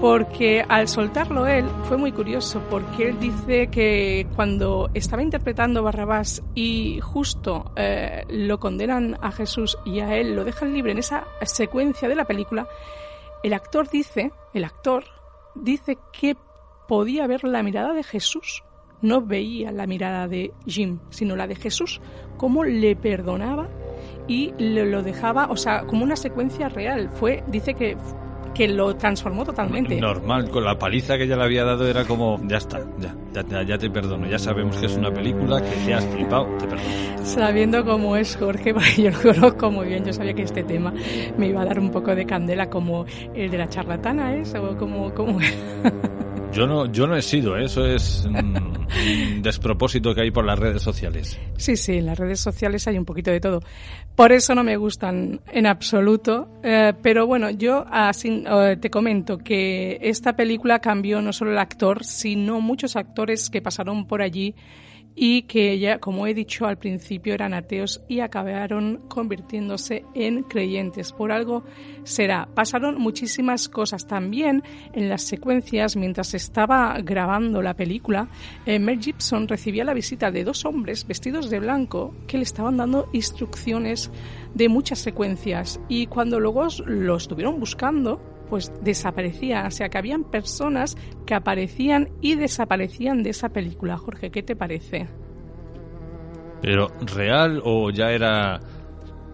porque 0.00 0.64
al 0.66 0.88
soltarlo 0.88 1.46
él 1.46 1.66
fue 1.84 1.98
muy 1.98 2.12
curioso, 2.12 2.62
porque 2.70 3.08
él 3.08 3.18
dice 3.18 3.66
que 3.66 4.26
cuando 4.34 4.88
estaba 4.94 5.22
interpretando 5.22 5.82
Barrabás 5.82 6.42
y 6.54 7.00
justo 7.00 7.72
eh, 7.76 8.24
lo 8.30 8.58
condenan 8.58 9.18
a 9.20 9.32
Jesús 9.32 9.76
y 9.84 10.00
a 10.00 10.16
él 10.16 10.34
lo 10.34 10.44
dejan 10.44 10.72
libre 10.72 10.92
en 10.92 10.98
esa 10.98 11.24
secuencia 11.42 12.08
de 12.08 12.14
la 12.14 12.24
película, 12.24 12.66
el 13.42 13.52
actor 13.52 13.90
dice, 13.90 14.32
el 14.54 14.64
actor 14.64 15.04
dice 15.54 15.98
que 16.12 16.36
podía 16.86 17.26
ver 17.26 17.44
la 17.44 17.62
mirada 17.62 17.92
de 17.92 18.02
Jesús. 18.02 18.62
No 19.02 19.20
veía 19.20 19.70
la 19.70 19.86
mirada 19.86 20.28
de 20.28 20.52
Jim, 20.66 20.98
sino 21.10 21.36
la 21.36 21.46
de 21.46 21.56
Jesús, 21.56 22.00
cómo 22.38 22.64
le 22.64 22.96
perdonaba 22.96 23.68
y 24.26 24.54
lo 24.58 25.02
dejaba, 25.02 25.48
o 25.50 25.56
sea, 25.56 25.82
como 25.86 26.04
una 26.04 26.16
secuencia 26.16 26.70
real. 26.70 27.10
Fue, 27.10 27.44
dice 27.48 27.74
que 27.74 27.98
que 28.54 28.68
lo 28.68 28.94
transformó 28.96 29.44
totalmente. 29.44 30.00
Normal, 30.00 30.48
con 30.48 30.64
la 30.64 30.78
paliza 30.78 31.18
que 31.18 31.26
ya 31.26 31.36
le 31.36 31.44
había 31.44 31.64
dado 31.64 31.86
era 31.86 32.04
como, 32.04 32.40
ya 32.46 32.58
está, 32.58 32.80
ya, 32.98 33.14
ya, 33.32 33.62
ya, 33.64 33.76
te 33.76 33.90
perdono, 33.90 34.26
ya 34.28 34.38
sabemos 34.38 34.76
que 34.76 34.86
es 34.86 34.96
una 34.96 35.12
película, 35.12 35.60
que 35.60 35.76
te 35.84 35.92
has 35.92 36.06
flipado, 36.06 36.46
te 36.58 36.66
perdono. 36.66 37.24
Sabiendo 37.24 37.84
cómo 37.84 38.16
es 38.16 38.36
Jorge, 38.36 38.72
porque 38.74 39.02
yo 39.02 39.10
lo 39.10 39.34
conozco 39.34 39.70
muy 39.70 39.88
bien, 39.88 40.04
yo 40.04 40.12
sabía 40.12 40.32
que 40.32 40.42
este 40.42 40.62
tema 40.62 40.94
me 41.36 41.48
iba 41.48 41.62
a 41.62 41.64
dar 41.64 41.80
un 41.80 41.90
poco 41.90 42.14
de 42.14 42.24
candela 42.24 42.70
como 42.70 43.04
el 43.34 43.50
de 43.50 43.58
la 43.58 43.68
charlatana, 43.68 44.36
¿es? 44.36 44.54
O 44.54 44.76
como... 44.76 45.12
como... 45.12 45.38
Yo 46.54 46.68
no, 46.68 46.86
yo 46.86 47.06
no 47.08 47.16
he 47.16 47.22
sido, 47.22 47.56
¿eh? 47.56 47.64
eso 47.64 47.84
es 47.84 48.24
un 48.26 48.86
despropósito 49.42 50.14
que 50.14 50.20
hay 50.20 50.30
por 50.30 50.44
las 50.44 50.56
redes 50.56 50.82
sociales. 50.82 51.38
Sí, 51.56 51.76
sí, 51.76 51.94
en 51.94 52.06
las 52.06 52.16
redes 52.16 52.38
sociales 52.38 52.86
hay 52.86 52.96
un 52.96 53.04
poquito 53.04 53.32
de 53.32 53.40
todo. 53.40 53.60
Por 54.14 54.30
eso 54.30 54.54
no 54.54 54.62
me 54.62 54.76
gustan 54.76 55.40
en 55.52 55.66
absoluto. 55.66 56.48
Eh, 56.62 56.92
pero 57.02 57.26
bueno, 57.26 57.50
yo 57.50 57.84
así, 57.90 58.44
eh, 58.46 58.76
te 58.80 58.88
comento 58.88 59.38
que 59.38 59.98
esta 60.00 60.36
película 60.36 60.78
cambió 60.78 61.20
no 61.20 61.32
solo 61.32 61.50
el 61.50 61.58
actor, 61.58 62.04
sino 62.04 62.60
muchos 62.60 62.94
actores 62.94 63.50
que 63.50 63.60
pasaron 63.60 64.06
por 64.06 64.22
allí 64.22 64.54
y 65.16 65.42
que 65.42 65.78
ya, 65.78 65.98
como 65.98 66.26
he 66.26 66.34
dicho 66.34 66.66
al 66.66 66.78
principio, 66.78 67.34
eran 67.34 67.54
ateos 67.54 68.02
y 68.08 68.20
acabaron 68.20 69.02
convirtiéndose 69.08 70.04
en 70.14 70.42
creyentes. 70.42 71.12
Por 71.12 71.30
algo 71.30 71.64
será. 72.02 72.48
Pasaron 72.54 72.98
muchísimas 72.98 73.68
cosas 73.68 74.06
también 74.06 74.62
en 74.92 75.08
las 75.08 75.22
secuencias 75.22 75.96
mientras 75.96 76.34
estaba 76.34 76.98
grabando 77.00 77.62
la 77.62 77.74
película. 77.74 78.28
Eh, 78.66 78.78
Mel 78.78 79.00
Gibson 79.00 79.46
recibía 79.46 79.84
la 79.84 79.94
visita 79.94 80.30
de 80.30 80.44
dos 80.44 80.64
hombres 80.64 81.06
vestidos 81.06 81.50
de 81.50 81.60
blanco 81.60 82.14
que 82.26 82.38
le 82.38 82.44
estaban 82.44 82.76
dando 82.76 83.08
instrucciones 83.12 84.10
de 84.54 84.68
muchas 84.68 84.98
secuencias 84.98 85.80
y 85.88 86.06
cuando 86.06 86.40
luego 86.40 86.66
lo 86.86 87.16
estuvieron 87.16 87.60
buscando 87.60 88.33
pues 88.54 88.70
desaparecía. 88.82 89.64
O 89.66 89.70
sea, 89.72 89.88
que 89.88 89.98
habían 89.98 90.22
personas 90.22 90.96
que 91.26 91.34
aparecían 91.34 92.10
y 92.20 92.36
desaparecían 92.36 93.24
de 93.24 93.30
esa 93.30 93.48
película. 93.48 93.96
Jorge, 93.96 94.30
¿qué 94.30 94.44
te 94.44 94.54
parece? 94.54 95.08
¿Pero 96.62 96.86
real 97.00 97.60
o 97.64 97.90
ya 97.90 98.12
era, 98.12 98.60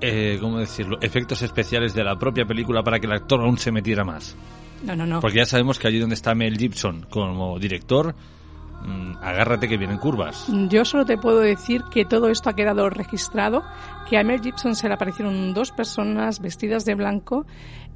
eh, 0.00 0.38
cómo 0.40 0.58
decirlo, 0.58 0.96
efectos 1.02 1.42
especiales 1.42 1.92
de 1.92 2.02
la 2.02 2.16
propia 2.16 2.46
película 2.46 2.82
para 2.82 2.98
que 2.98 3.08
el 3.08 3.12
actor 3.12 3.42
aún 3.42 3.58
se 3.58 3.70
metiera 3.70 4.04
más? 4.04 4.34
No, 4.84 4.96
no, 4.96 5.04
no. 5.04 5.20
Porque 5.20 5.36
ya 5.36 5.44
sabemos 5.44 5.78
que 5.78 5.88
allí 5.88 5.98
donde 5.98 6.14
está 6.14 6.34
Mel 6.34 6.56
Gibson 6.56 7.04
como 7.10 7.58
director, 7.58 8.14
mm, 8.86 9.16
agárrate 9.20 9.68
que 9.68 9.76
vienen 9.76 9.98
curvas. 9.98 10.46
Yo 10.70 10.86
solo 10.86 11.04
te 11.04 11.18
puedo 11.18 11.40
decir 11.40 11.82
que 11.92 12.06
todo 12.06 12.30
esto 12.30 12.48
ha 12.48 12.54
quedado 12.54 12.88
registrado, 12.88 13.64
que 14.08 14.16
a 14.16 14.24
Mel 14.24 14.40
Gibson 14.40 14.74
se 14.74 14.88
le 14.88 14.94
aparecieron 14.94 15.52
dos 15.52 15.72
personas 15.72 16.40
vestidas 16.40 16.86
de 16.86 16.94
blanco 16.94 17.44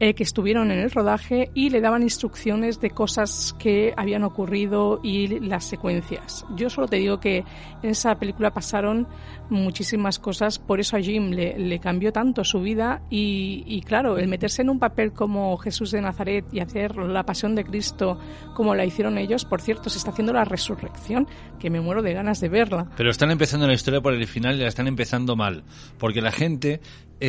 eh, 0.00 0.14
que 0.14 0.24
estuvieron 0.24 0.72
en 0.72 0.80
el 0.80 0.90
rodaje 0.90 1.50
y 1.54 1.70
le 1.70 1.80
daban 1.80 2.02
instrucciones 2.02 2.80
de 2.80 2.90
cosas 2.90 3.54
que 3.60 3.94
habían 3.96 4.24
ocurrido 4.24 4.98
y 5.02 5.38
las 5.38 5.64
secuencias. 5.64 6.44
Yo 6.56 6.68
solo 6.68 6.88
te 6.88 6.96
digo 6.96 7.20
que 7.20 7.44
en 7.82 7.90
esa 7.90 8.16
película 8.16 8.52
pasaron 8.52 9.06
muchísimas 9.50 10.18
cosas, 10.18 10.58
por 10.58 10.80
eso 10.80 10.96
a 10.96 11.00
Jim 11.00 11.30
le, 11.30 11.78
cambió 11.78 12.12
tanto 12.12 12.42
su 12.42 12.60
vida 12.60 13.02
y, 13.08 13.82
claro, 13.82 14.18
el 14.18 14.26
meterse 14.26 14.62
en 14.62 14.70
un 14.70 14.78
papel 14.78 15.12
como 15.12 15.56
Jesús 15.58 15.92
de 15.92 16.00
Nazaret 16.00 16.44
y 16.50 16.60
hacer 16.60 16.96
la 16.96 17.24
pasión 17.24 17.54
de 17.54 17.64
Cristo 17.64 18.18
como 18.54 18.74
la 18.74 18.84
hicieron 18.84 19.16
ellos, 19.16 19.44
por 19.44 19.60
cierto, 19.60 19.90
se 19.90 19.98
está 19.98 20.10
haciendo 20.10 20.32
la 20.32 20.44
resurrección, 20.44 21.28
que 21.60 21.70
me 21.70 21.80
muero 21.80 22.02
de 22.02 22.14
ganas 22.14 22.40
de 22.40 22.48
verla. 22.48 22.90
Pero 22.96 23.10
están 23.10 23.30
empezando 23.30 23.66
la 23.66 23.74
historia 23.74 24.00
por 24.00 24.14
el 24.14 24.26
final 24.26 24.56
y 24.56 24.62
la 24.62 24.68
están 24.68 24.88
empezando 24.88 25.36
mal, 25.36 25.62
porque 25.98 26.20
la 26.20 26.32
gente 26.32 26.80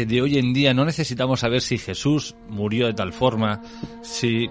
de 0.03 0.21
hoy 0.21 0.37
en 0.37 0.51
día 0.51 0.73
no 0.73 0.83
necesitamos 0.83 1.39
saber 1.39 1.61
si 1.61 1.77
Jesús 1.77 2.35
murió 2.49 2.87
de 2.87 2.93
tal 2.93 3.13
forma, 3.13 3.61
si 4.01 4.49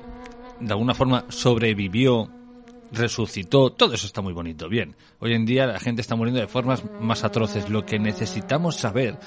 de 0.61 0.73
alguna 0.73 0.95
forma 0.95 1.27
sobrevivió, 1.29 2.31
resucitó, 2.91 3.71
todo 3.71 3.95
eso 3.95 4.07
está 4.07 4.23
muy 4.23 4.33
bonito, 4.33 4.69
bien. 4.69 4.97
Hoy 5.19 5.35
en 5.35 5.45
día 5.45 5.67
la 5.67 5.81
gente 5.81 6.01
está 6.01 6.17
muriendo 6.17 6.41
de 6.41 6.47
formas 6.47 6.85
más 7.01 7.25
atroces. 7.25 7.69
Lo 7.69 7.85
que 7.85 7.99
necesitamos 7.99 8.77
saber, 8.77 9.19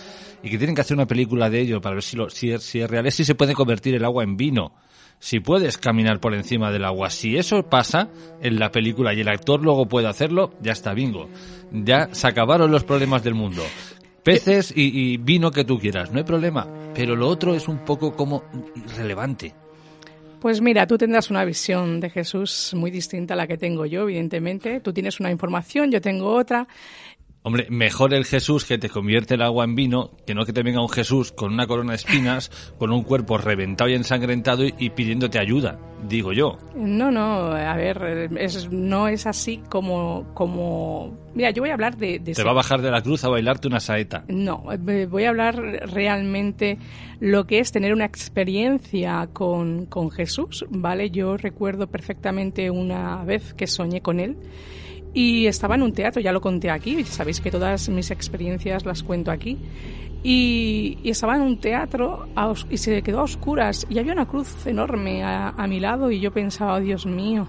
y 0.41 0.50
que 0.50 0.57
tienen 0.57 0.75
que 0.75 0.81
hacer 0.81 0.97
una 0.97 1.05
película 1.05 1.50
de 1.50 1.59
ello 1.59 1.81
para 1.81 1.95
ver 1.95 2.03
si, 2.03 2.17
lo, 2.17 2.29
si, 2.29 2.51
es, 2.51 2.63
si 2.63 2.79
es 2.79 2.89
real, 2.89 3.05
es 3.05 3.15
si 3.15 3.25
se 3.25 3.36
puede 3.36 3.53
convertir 3.53 3.93
el 3.93 4.05
agua 4.05 4.24
en 4.24 4.38
vino. 4.38 4.74
Si 5.19 5.39
puedes 5.39 5.79
caminar 5.79 6.19
por 6.19 6.36
encima 6.36 6.71
del 6.71 6.86
agua, 6.86 7.09
si 7.09 7.38
eso 7.38 7.63
pasa 7.63 8.09
en 8.39 8.59
la 8.59 8.71
película 8.71 9.13
y 9.13 9.21
el 9.21 9.27
actor 9.27 9.63
luego 9.63 9.88
puede 9.88 10.07
hacerlo, 10.07 10.53
ya 10.62 10.71
está 10.71 10.93
bingo. 10.93 11.27
Ya 11.71 12.09
se 12.12 12.27
acabaron 12.27 12.71
los 12.71 12.83
problemas 12.83 13.24
del 13.24 13.33
mundo 13.33 13.63
peces 14.27 14.74
y, 14.75 15.17
vino 15.17 15.51
que 15.51 15.63
tú 15.63 15.79
quieras, 15.79 16.12
no 16.12 16.17
hay 16.17 16.25
problema. 16.25 16.67
Pero 16.93 17.15
lo 17.15 17.27
otro 17.29 17.55
es 17.55 17.67
un 17.67 17.79
poco 17.79 18.13
como 18.13 18.43
irrelevante. 18.75 19.53
Pues 20.41 20.62
mira, 20.62 20.86
tú 20.86 20.98
tendrás 20.98 21.31
una 21.31 21.46
visión 21.46 22.00
de 22.00 22.10
Jesús 22.10 22.74
muy 22.75 22.91
distinta 22.91 23.34
a 23.34 23.38
la 23.38 23.48
que 23.48 23.57
tengo 23.57 23.86
yo, 23.86 24.03
evidentemente. 24.03 24.81
Tú 24.81 24.93
tienes 24.93 25.19
una 25.19 25.31
información, 25.31 25.91
yo 25.91 26.01
tengo 26.01 26.34
otra. 26.34 26.67
Hombre, 27.48 27.68
mejor 27.70 28.13
el 28.13 28.25
Jesús 28.25 28.66
que 28.66 28.77
te 28.77 28.89
convierte 28.89 29.36
el 29.36 29.42
agua 29.42 29.63
en 29.63 29.74
vino 29.74 30.12
que 30.25 30.36
no 30.36 30.46
que 30.46 30.51
te 30.51 30.63
venga 30.63 30.82
un 30.82 30.89
Jesús 30.89 31.32
con 31.32 31.54
una 31.54 31.66
corona 31.66 31.92
de 31.92 31.96
espinas, 31.96 32.51
con 32.77 32.92
un 32.92 33.04
cuerpo 33.04 33.38
reventado 33.38 33.89
y 33.89 33.94
ensangrentado 33.94 34.66
y, 34.66 34.89
pidiéndote 34.89 35.39
ayuda, 35.39 35.80
digo 36.10 36.34
yo. 36.34 36.58
No, 36.75 37.10
no, 37.10 37.54
a 37.54 37.74
ver, 37.77 38.30
no 38.70 39.08
es 39.08 39.25
así 39.25 39.62
como, 39.70 40.25
como... 40.34 41.18
Mira, 41.36 41.51
yo 41.51 41.62
voy 41.62 41.70
a 41.70 41.75
hablar 41.75 41.96
de... 41.96 42.20
¿Te 42.20 42.44
va 42.44 42.51
a 42.51 42.56
bajar 42.56 42.82
de 42.82 42.92
la 42.92 43.01
cruz 43.01 43.24
a 43.24 43.30
bailarte 43.30 43.70
una 43.70 43.80
saeta? 43.80 44.25
No, 44.27 44.66
voy 45.08 45.24
a 45.24 45.30
hablar 45.30 45.56
realmente 45.56 46.77
lo 47.22 47.48
que 47.48 47.60
es 47.60 47.72
tener 47.72 47.94
una 47.94 48.04
experiencia 48.04 49.30
con, 49.32 49.86
con 49.86 50.12
Jesús, 50.12 50.66
¿vale? 50.70 51.12
Yo 51.12 51.38
recuerdo 51.38 51.88
perfectamente 51.88 52.70
una 52.70 53.24
vez 53.24 53.54
que 53.54 53.68
soñé 53.68 54.01
con 54.01 54.20
él 54.20 54.36
y 55.14 55.48
estaba 55.48 55.76
en 55.76 55.82
un 55.82 55.94
teatro, 55.94 56.22
ya 56.22 56.32
lo 56.32 56.42
conté 56.42 56.70
aquí, 56.70 57.04
sabéis 57.04 57.42
que 57.42 57.52
todas 57.52 57.90
mis 57.90 58.12
experiencias 58.12 58.86
las 58.86 59.04
cuento 59.04 59.32
aquí. 59.32 59.58
Y, 60.24 60.98
estaba 61.04 61.36
en 61.36 61.42
un 61.42 61.58
teatro 61.58 62.28
y 62.70 62.78
se 62.78 63.02
quedó 63.02 63.20
a 63.20 63.24
oscuras 63.24 63.86
y 63.90 64.00
había 64.00 64.14
una 64.14 64.28
cruz 64.28 64.66
enorme 64.66 65.24
a, 65.24 65.66
mi 65.68 65.80
lado 65.80 66.12
y 66.12 66.20
yo 66.20 66.32
pensaba, 66.32 66.76
oh, 66.76 66.80
Dios 66.80 67.06
mío, 67.06 67.48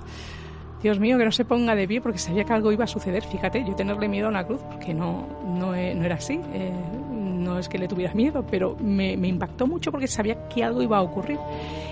Dios 0.83 1.01
mío, 1.01 1.19
que 1.19 1.25
no 1.25 1.33
se 1.33 1.45
ponga 1.45 1.75
de 1.75 1.89
pie 1.89 2.01
porque 2.01 2.19
sabía 2.19 2.45
que 2.45 2.53
algo 2.53 2.71
iba 2.71 2.85
a 2.85 2.89
suceder. 2.89 3.25
Fíjate, 3.25 3.65
yo 3.67 3.75
tenerle 3.75 4.09
miedo 4.09 4.27
a 4.27 4.31
una 4.31 4.47
cruz 4.47 4.61
porque 4.71 4.95
no, 4.95 5.27
no, 5.45 5.73
no 5.73 5.75
era 5.75 6.15
así. 6.15 6.41
Eh, 6.53 6.73
no 7.49 7.59
es 7.59 7.69
que 7.69 7.79
le 7.79 7.89
tuviera 7.89 8.13
miedo, 8.15 8.45
pero 8.49 8.77
me, 8.77 9.13
impactó 9.15 9.67
mucho 9.67 9.91
porque 9.91 10.07
sabía 10.07 10.49
que 10.49 10.63
algo 10.63 10.83
iba 10.83 10.99
a 10.99 11.03
ocurrir. 11.03 11.39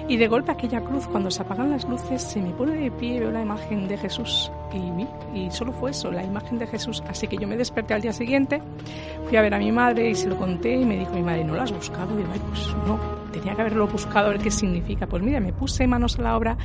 Y 0.09 0.17
de 0.17 0.29
golpe 0.29 0.53
aquella 0.53 0.81
cruz, 0.83 1.07
cuando 1.09 1.31
se 1.31 1.43
apagan 1.43 1.71
las 1.71 1.89
luces, 1.89 2.23
se 2.23 2.41
me 2.41 2.51
pone 2.51 2.77
de 2.77 2.91
pie, 2.93 3.19
veo 3.19 3.33
la 3.33 3.43
imagen 3.43 3.89
de 3.89 3.99
Jesús 3.99 4.53
y, 4.73 5.39
y 5.39 5.51
solo 5.51 5.73
fue 5.73 5.91
eso, 5.91 6.13
la 6.13 6.23
imagen 6.23 6.59
de 6.59 6.67
Jesús. 6.67 7.03
Así 7.09 7.27
que 7.27 7.37
yo 7.37 7.49
me 7.49 7.57
desperté 7.57 7.95
al 7.95 8.03
día 8.03 8.13
siguiente, 8.13 8.61
fui 9.29 9.37
a 9.37 9.43
ver 9.43 9.55
a 9.55 9.59
mi 9.59 9.73
madre 9.73 10.11
y 10.11 10.15
se 10.15 10.29
lo 10.29 10.37
conté 10.37 10.75
y 10.77 10.85
me 10.85 10.99
dijo 10.99 11.13
mi 11.13 11.23
madre, 11.23 11.45
¿no 11.45 11.55
lo 11.55 11.63
has 11.63 11.73
buscado? 11.73 12.19
Y 12.19 12.23
yo, 12.23 12.29
Ay, 12.33 12.41
pues 12.49 12.77
no, 12.87 12.99
tenía 13.33 13.55
que 13.55 13.61
haberlo 13.63 13.87
buscado 13.87 14.27
a 14.27 14.31
ver 14.31 14.41
qué 14.41 14.51
significa. 14.51 15.07
Pues 15.07 15.23
mira, 15.23 15.41
me 15.41 15.53
puse 15.53 15.87
manos 15.87 16.19
a 16.19 16.23
la 16.23 16.37
obra, 16.37 16.57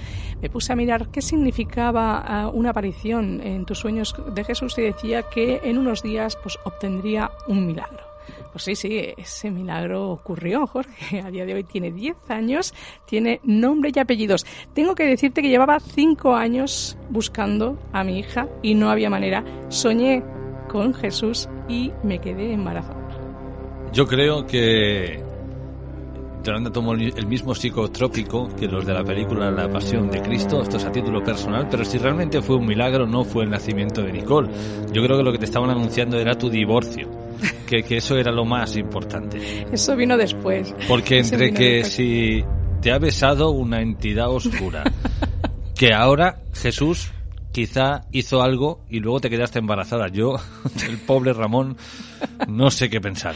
me 0.42 0.50
puse 0.50 0.74
a 0.74 0.76
mirar 0.76 1.08
qué 1.08 1.22
significaba 1.22 2.20
ah, 2.20 2.50
una 2.50 2.72
aparición 2.72 3.42
en 3.42 3.66
tus 3.66 3.80
sueños 3.80 4.16
de 4.34 4.44
Jesús 4.44 4.78
y 4.78 4.84
decía 4.84 5.24
que 5.24 5.62
en 5.64 5.78
unos 5.78 6.04
días 6.04 6.38
pues 6.42 6.58
obtendría 6.64 7.32
un 7.48 7.68
milagro. 7.68 8.11
Pues 8.52 8.66
sí, 8.66 8.76
sí, 8.76 9.14
ese 9.18 9.50
milagro 9.50 10.10
ocurrió, 10.10 10.68
Jorge. 10.68 11.22
A 11.26 11.32
día 11.32 11.46
de 11.46 11.54
hoy 11.54 11.64
tiene 11.64 11.92
10 11.92 12.18
años, 12.30 12.74
tiene 13.06 13.40
nombre 13.44 13.92
y 13.96 14.00
apellidos. 14.00 14.46
Tengo 14.74 14.96
que 14.96 15.06
decirte 15.06 15.42
que 15.42 15.50
llevaba 15.50 15.80
5 15.80 16.36
años 16.36 16.98
buscando 17.10 17.80
a 17.94 18.04
mi 18.04 18.20
hija 18.20 18.48
y 18.62 18.76
no 18.76 18.90
había 18.90 19.10
manera. 19.10 19.44
Soñé 19.70 20.24
con 20.70 20.94
Jesús 20.94 21.48
y 21.68 21.92
me 22.04 22.20
quedé 22.20 22.54
embarazada. 22.54 23.00
Yo 23.94 24.08
creo 24.08 24.46
que 24.46 25.22
Yolanda 26.44 26.72
tomó 26.72 26.94
el 26.94 27.28
mismo 27.28 27.54
psicotrópico 27.54 28.50
que 28.56 28.68
los 28.68 28.86
de 28.86 28.94
la 28.94 29.04
película 29.04 29.52
La 29.52 29.70
Pasión 29.70 30.10
de 30.10 30.22
Cristo, 30.22 30.62
esto 30.62 30.78
es 30.78 30.86
a 30.86 30.92
título 30.92 31.24
personal, 31.24 31.68
pero 31.70 31.86
si 31.86 31.98
realmente 31.98 32.42
fue 32.42 32.56
un 32.56 32.66
milagro, 32.66 33.06
no 33.06 33.24
fue 33.24 33.44
el 33.44 33.52
nacimiento 33.52 34.02
de 34.02 34.12
Nicole. 34.12 34.50
Yo 34.92 35.04
creo 35.04 35.18
que 35.18 35.24
lo 35.24 35.32
que 35.32 35.38
te 35.38 35.46
estaban 35.46 35.70
anunciando 35.70 36.18
era 36.18 36.36
tu 36.36 36.50
divorcio, 36.50 37.10
que, 37.68 37.84
que 37.84 37.98
eso 37.98 38.18
era 38.18 38.32
lo 38.32 38.46
más 38.46 38.76
importante. 38.76 39.66
Eso 39.72 39.96
vino 39.96 40.18
después. 40.18 40.74
Porque 40.88 41.20
entre 41.20 41.54
que 41.54 41.84
si 41.84 42.44
te 42.82 42.92
ha 42.92 43.00
besado 43.00 43.52
una 43.52 43.82
entidad 43.82 44.30
oscura, 44.30 44.84
que 45.76 45.94
ahora 45.94 46.42
Jesús 46.54 47.12
quizá 47.52 48.02
hizo 48.12 48.42
algo 48.42 48.84
y 48.90 49.00
luego 49.00 49.20
te 49.20 49.30
quedaste 49.30 49.60
embarazada. 49.60 50.08
Yo, 50.08 50.36
el 50.88 50.98
pobre 51.00 51.34
Ramón, 51.34 51.78
no 52.48 52.72
sé 52.72 52.90
qué 52.90 53.02
pensar. 53.02 53.36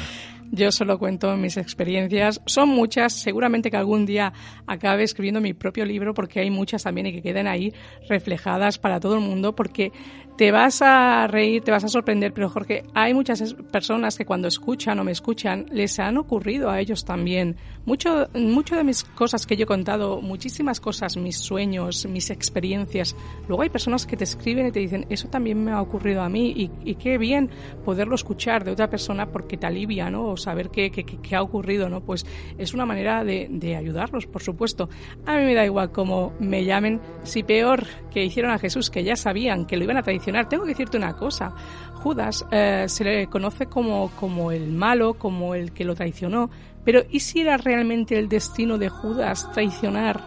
Yo 0.51 0.71
solo 0.71 0.97
cuento 0.99 1.36
mis 1.36 1.58
experiencias. 1.58 2.41
Son 2.45 2.69
muchas. 2.69 3.13
Seguramente 3.13 3.71
que 3.71 3.77
algún 3.77 4.05
día 4.05 4.34
acabe 4.67 5.03
escribiendo 5.03 5.41
mi 5.41 5.53
propio 5.53 5.86
libro 5.86 6.13
porque 6.13 6.39
hay 6.39 6.49
muchas 6.49 6.84
también 6.84 7.08
y 7.08 7.13
que 7.13 7.21
queden 7.21 7.47
ahí 7.47 7.73
reflejadas 8.08 8.77
para 8.77 8.99
todo 8.99 9.15
el 9.15 9.21
mundo 9.21 9.55
porque 9.55 9.91
te 10.38 10.51
vas 10.51 10.81
a 10.81 11.27
reír, 11.27 11.63
te 11.63 11.71
vas 11.71 11.86
a 11.86 11.88
sorprender, 11.88 12.34
pero 12.34 12.49
Jorge, 12.49 12.84
hay 12.93 13.13
muchas 13.13 13.53
personas 13.71 14.17
que 14.17 14.25
cuando 14.25 14.49
escuchan 14.49 14.99
o 14.99 15.03
me 15.05 15.13
escuchan 15.13 15.65
les 15.71 15.97
han 15.97 16.17
ocurrido 16.17 16.69
a 16.69 16.81
ellos 16.81 17.05
también. 17.05 17.55
Mucho, 17.86 18.27
mucho 18.34 18.75
de 18.75 18.84
mis 18.84 19.03
cosas 19.03 19.45
que 19.45 19.55
yo 19.55 19.63
he 19.63 19.67
contado, 19.67 20.21
muchísimas 20.21 20.81
cosas, 20.81 21.15
mis 21.15 21.38
sueños, 21.38 22.05
mis 22.08 22.29
experiencias. 22.31 23.15
Luego 23.47 23.63
hay 23.63 23.69
personas 23.69 24.05
que 24.05 24.17
te 24.17 24.25
escriben 24.25 24.67
y 24.67 24.71
te 24.71 24.79
dicen, 24.79 25.05
eso 25.10 25.29
también 25.29 25.63
me 25.63 25.71
ha 25.71 25.81
ocurrido 25.81 26.21
a 26.21 26.27
mí 26.27 26.51
y, 26.55 26.71
y 26.84 26.95
qué 26.95 27.17
bien 27.17 27.49
poderlo 27.86 28.15
escuchar 28.15 28.65
de 28.65 28.71
otra 28.71 28.89
persona 28.89 29.31
porque 29.31 29.55
te 29.55 29.67
alivia, 29.67 30.10
¿no? 30.10 30.35
Saber 30.38 30.69
qué, 30.69 30.91
qué, 30.91 31.04
qué 31.06 31.36
ha 31.36 31.41
ocurrido, 31.41 31.89
¿no? 31.89 32.02
Pues 32.02 32.26
es 32.58 32.74
una 32.74 32.86
manera 32.86 33.24
de, 33.24 33.48
de 33.50 33.76
ayudarlos, 33.76 34.28
por 34.28 34.41
supuesto. 34.41 34.89
A 35.26 35.38
mí 35.38 35.45
me 35.45 35.56
da 35.56 35.65
igual 35.65 35.91
cómo 35.91 36.34
me 36.39 36.65
llamen, 36.65 37.02
si 37.24 37.43
peor 37.43 37.86
que 38.12 38.24
hicieron 38.24 38.52
a 38.52 38.60
Jesús, 38.60 38.89
que 38.89 39.04
ya 39.04 39.15
sabían 39.15 39.65
que 39.65 39.78
lo 39.78 39.84
iban 39.84 39.98
a 39.98 40.04
traicionar 40.04 40.48
tengo 40.50 40.63
que 40.63 40.69
decirte 40.69 40.98
una 40.98 41.15
cosa. 41.15 41.54
Judas 41.93 42.45
eh, 42.52 42.86
se 42.88 43.04
le 43.04 43.28
conoce 43.28 43.65
como, 43.65 44.12
como 44.12 44.52
el 44.52 44.71
malo, 44.71 45.15
como 45.15 45.56
el 45.56 45.71
que 45.71 45.86
lo 45.86 45.95
traicionó, 45.95 46.50
pero 46.84 47.02
¿y 47.10 47.21
si 47.21 47.41
era 47.41 47.58
realmente 47.58 48.17
el 48.17 48.30
destino 48.30 48.78
de 48.78 48.89
Judas 48.89 49.52
traicionar 49.54 50.21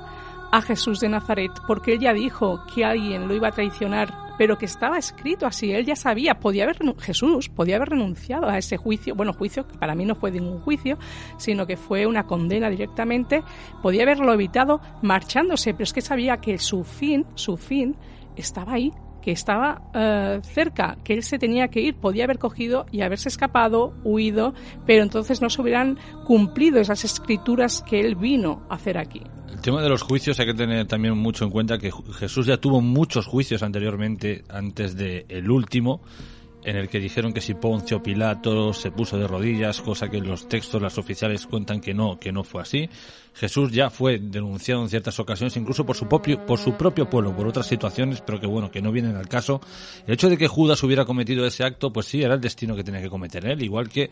a 0.51 0.61
Jesús 0.62 1.01
de 1.01 1.09
Nazaret? 1.09 1.53
Porque 1.66 1.94
él 1.94 2.01
ya 2.01 2.12
dijo 2.12 2.64
que 2.75 2.85
alguien 2.85 3.29
lo 3.29 3.35
iba 3.35 3.49
a 3.49 3.53
traicionar, 3.53 4.12
pero 4.38 4.57
que 4.57 4.66
estaba 4.66 4.96
escrito 4.96 5.46
así, 5.46 5.72
él 5.72 5.85
ya 5.85 5.96
sabía, 5.96 6.38
podía 6.38 6.64
haber, 6.64 6.79
Jesús 7.01 7.48
podía 7.48 7.77
haber 7.77 7.90
renunciado 7.90 8.48
a 8.48 8.57
ese 8.57 8.77
juicio, 8.77 9.14
bueno, 9.14 9.33
juicio 9.33 9.66
que 9.66 9.77
para 9.77 9.94
mí 9.94 10.05
no 10.05 10.14
fue 10.14 10.31
ningún 10.31 10.61
juicio, 10.61 10.96
sino 11.37 11.66
que 11.66 11.77
fue 11.77 12.07
una 12.07 12.24
condena 12.24 12.70
directamente, 12.70 13.42
podía 13.83 14.05
haberlo 14.05 14.33
evitado 14.33 14.81
marchándose, 15.03 15.72
pero 15.74 15.85
es 15.85 15.92
que 15.92 16.01
sabía 16.01 16.38
que 16.38 16.57
su 16.59 16.85
fin, 16.85 17.27
su 17.35 17.57
fin, 17.57 17.96
estaba 18.37 18.74
ahí, 18.74 18.92
que 19.20 19.33
estaba 19.33 19.83
eh, 19.94 20.40
cerca, 20.42 20.96
que 21.03 21.14
él 21.14 21.22
se 21.22 21.38
tenía 21.38 21.68
que 21.68 21.81
ir, 21.81 21.96
podía 21.96 22.24
haber 22.24 22.38
cogido 22.38 22.87
y 22.92 23.03
haberse 23.03 23.29
escapado, 23.29 23.94
huido, 24.05 24.55
pero 24.87 25.03
entonces 25.03 25.42
no 25.42 25.51
se 25.51 25.61
hubieran 25.61 25.98
cumplido 26.24 26.81
esas 26.81 27.05
escrituras 27.05 27.83
que 27.83 28.01
él 28.01 28.14
vino 28.14 28.62
a 28.70 28.77
hacer 28.77 28.96
aquí. 28.96 29.22
El 29.59 29.62
tema 29.62 29.83
de 29.83 29.88
los 29.88 30.03
juicios 30.03 30.38
hay 30.38 30.47
que 30.47 30.55
tener 30.55 30.87
también 30.87 31.18
mucho 31.18 31.44
en 31.44 31.51
cuenta 31.51 31.79
que 31.79 31.90
Jesús 32.16 32.47
ya 32.47 32.59
tuvo 32.59 32.81
muchos 32.81 33.27
juicios 33.27 33.64
anteriormente, 33.64 34.44
antes 34.49 34.97
del 34.97 35.27
el 35.29 35.51
último, 35.51 36.01
en 36.62 36.77
el 36.77 36.88
que 36.88 37.01
dijeron 37.01 37.33
que 37.33 37.40
si 37.40 37.55
Poncio 37.55 38.01
Pilato 38.01 38.73
se 38.73 38.92
puso 38.92 39.18
de 39.18 39.27
rodillas, 39.27 39.81
cosa 39.81 40.09
que 40.09 40.21
los 40.21 40.49
textos, 40.49 40.81
las 40.81 40.97
oficiales 40.97 41.44
cuentan 41.44 41.81
que 41.81 41.92
no, 41.92 42.21
que 42.21 42.31
no 42.31 42.44
fue 42.44 42.62
así. 42.62 42.88
Jesús 43.38 43.70
ya 43.70 43.88
fue 43.88 44.18
denunciado 44.18 44.83
en 44.83 44.88
ciertas 44.88 45.20
ocasiones, 45.20 45.57
incluso 45.57 45.87
por 45.87 45.96
su 45.96 46.09
propio, 46.09 46.44
por 46.44 46.59
su 46.59 46.77
propio 46.77 47.09
pueblo, 47.09 47.37
por 47.37 47.46
otras 47.46 47.66
situaciones, 47.66 48.20
pero 48.20 48.40
que 48.40 48.48
bueno, 48.48 48.68
que 48.70 48.83
no 48.83 48.90
vienen 48.90 49.14
al 49.14 49.29
caso. 49.29 49.61
El 50.07 50.14
hecho 50.14 50.29
de 50.29 50.37
que 50.37 50.48
Judas 50.48 50.83
hubiera 50.83 51.05
cometido 51.05 51.46
ese 51.46 51.62
acto, 51.62 51.92
pues 51.92 52.07
sí, 52.07 52.20
era 52.20 52.35
el 52.35 52.40
destino 52.40 52.74
que 52.74 52.83
tenía 52.83 53.01
que 53.01 53.09
cometer 53.09 53.46
él, 53.46 53.62
igual 53.62 53.88
que 53.88 54.11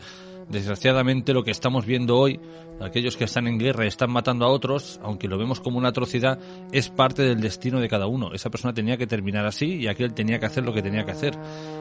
desgraciadamente 0.49 1.33
lo 1.33 1.43
que 1.43 1.51
estamos 1.51 1.85
viendo 1.85 2.17
hoy, 2.17 2.39
aquellos 2.79 3.17
que 3.17 3.25
están 3.25 3.47
en 3.47 3.57
guerra 3.57 3.85
y 3.85 3.87
están 3.87 4.11
matando 4.11 4.45
a 4.45 4.49
otros, 4.49 4.99
aunque 5.03 5.27
lo 5.27 5.37
vemos 5.37 5.59
como 5.59 5.77
una 5.77 5.89
atrocidad, 5.89 6.39
es 6.71 6.89
parte 6.89 7.23
del 7.23 7.41
destino 7.41 7.79
de 7.81 7.89
cada 7.89 8.07
uno. 8.07 8.33
Esa 8.33 8.49
persona 8.49 8.73
tenía 8.73 8.97
que 8.97 9.07
terminar 9.07 9.45
así 9.45 9.75
y 9.75 9.87
aquel 9.87 10.13
tenía 10.13 10.39
que 10.39 10.45
hacer 10.45 10.63
lo 10.63 10.73
que 10.73 10.81
tenía 10.81 11.03
que 11.03 11.11
hacer. 11.11 11.37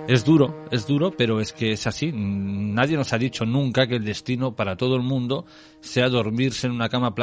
Es 0.09 0.25
duro, 0.25 0.65
es 0.71 0.87
duro, 0.87 1.13
pero 1.17 1.41
es 1.41 1.53
que 1.53 1.73
es 1.73 1.87
así. 1.87 2.11
Nadie 2.13 2.97
nos 2.97 3.13
ha 3.13 3.19
dicho 3.19 3.45
nunca 3.45 3.87
que 3.87 3.97
el 3.97 4.05
destino 4.05 4.57
para 4.57 4.77
todo 4.77 4.97
el 4.97 5.03
mundo 5.03 5.45
sea 5.81 6.09
dormirse 6.09 6.67
en 6.67 6.73
una 6.73 6.89
cama 6.89 7.15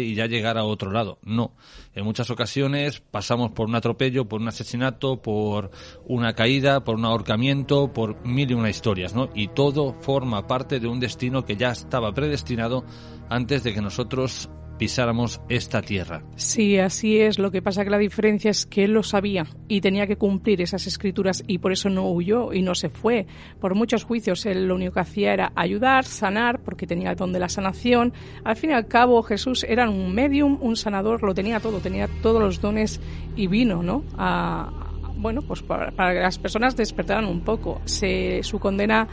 y 0.00 0.14
ya 0.14 0.26
llegar 0.26 0.58
a 0.58 0.64
otro 0.64 0.90
lado. 0.90 1.18
No. 1.22 1.52
En 1.94 2.04
muchas 2.04 2.30
ocasiones 2.30 3.00
pasamos 3.00 3.52
por 3.52 3.68
un 3.68 3.74
atropello, 3.74 4.26
por 4.26 4.40
un 4.40 4.48
asesinato, 4.48 5.20
por 5.20 5.70
una 6.06 6.34
caída, 6.34 6.84
por 6.84 6.96
un 6.96 7.04
ahorcamiento, 7.04 7.92
por 7.92 8.26
mil 8.26 8.50
y 8.50 8.54
una 8.54 8.70
historias, 8.70 9.14
¿no? 9.14 9.28
Y 9.34 9.48
todo 9.48 9.92
forma 9.92 10.46
parte 10.46 10.80
de 10.80 10.88
un 10.88 11.00
destino 11.00 11.44
que 11.44 11.56
ya 11.56 11.70
estaba 11.70 12.12
predestinado 12.12 12.84
antes 13.28 13.62
de 13.62 13.74
que 13.74 13.80
nosotros 13.80 14.50
pisáramos 14.82 15.40
esta 15.48 15.80
tierra. 15.80 16.24
Sí, 16.34 16.76
así 16.76 17.20
es. 17.20 17.38
Lo 17.38 17.52
que 17.52 17.62
pasa 17.62 17.84
que 17.84 17.90
la 17.90 17.98
diferencia 17.98 18.50
es 18.50 18.66
que 18.66 18.82
él 18.82 18.90
lo 18.90 19.04
sabía 19.04 19.46
y 19.68 19.80
tenía 19.80 20.08
que 20.08 20.16
cumplir 20.16 20.60
esas 20.60 20.88
escrituras 20.88 21.44
y 21.46 21.58
por 21.58 21.70
eso 21.70 21.88
no 21.88 22.10
huyó 22.10 22.52
y 22.52 22.62
no 22.62 22.74
se 22.74 22.88
fue. 22.88 23.28
Por 23.60 23.76
muchos 23.76 24.02
juicios 24.02 24.44
él 24.44 24.66
lo 24.66 24.74
único 24.74 24.94
que 24.94 25.00
hacía 25.00 25.34
era 25.34 25.52
ayudar, 25.54 26.04
sanar, 26.04 26.64
porque 26.64 26.88
tenía 26.88 27.10
el 27.10 27.16
don 27.16 27.32
de 27.32 27.38
la 27.38 27.48
sanación. 27.48 28.12
Al 28.42 28.56
fin 28.56 28.70
y 28.70 28.72
al 28.72 28.88
cabo 28.88 29.22
Jesús 29.22 29.62
era 29.62 29.88
un 29.88 30.12
medium, 30.12 30.58
un 30.60 30.74
sanador, 30.74 31.22
lo 31.22 31.32
tenía 31.32 31.60
todo, 31.60 31.78
tenía 31.78 32.08
todos 32.20 32.42
los 32.42 32.60
dones 32.60 33.00
y 33.36 33.46
vino, 33.46 33.84
¿no? 33.84 34.02
Bueno, 35.14 35.42
pues 35.42 35.62
para, 35.62 35.92
para 35.92 36.12
que 36.12 36.18
las 36.18 36.38
personas 36.38 36.74
despertaran 36.74 37.26
un 37.26 37.42
poco. 37.42 37.80
Se, 37.84 38.42
su 38.42 38.58
condena 38.58 39.06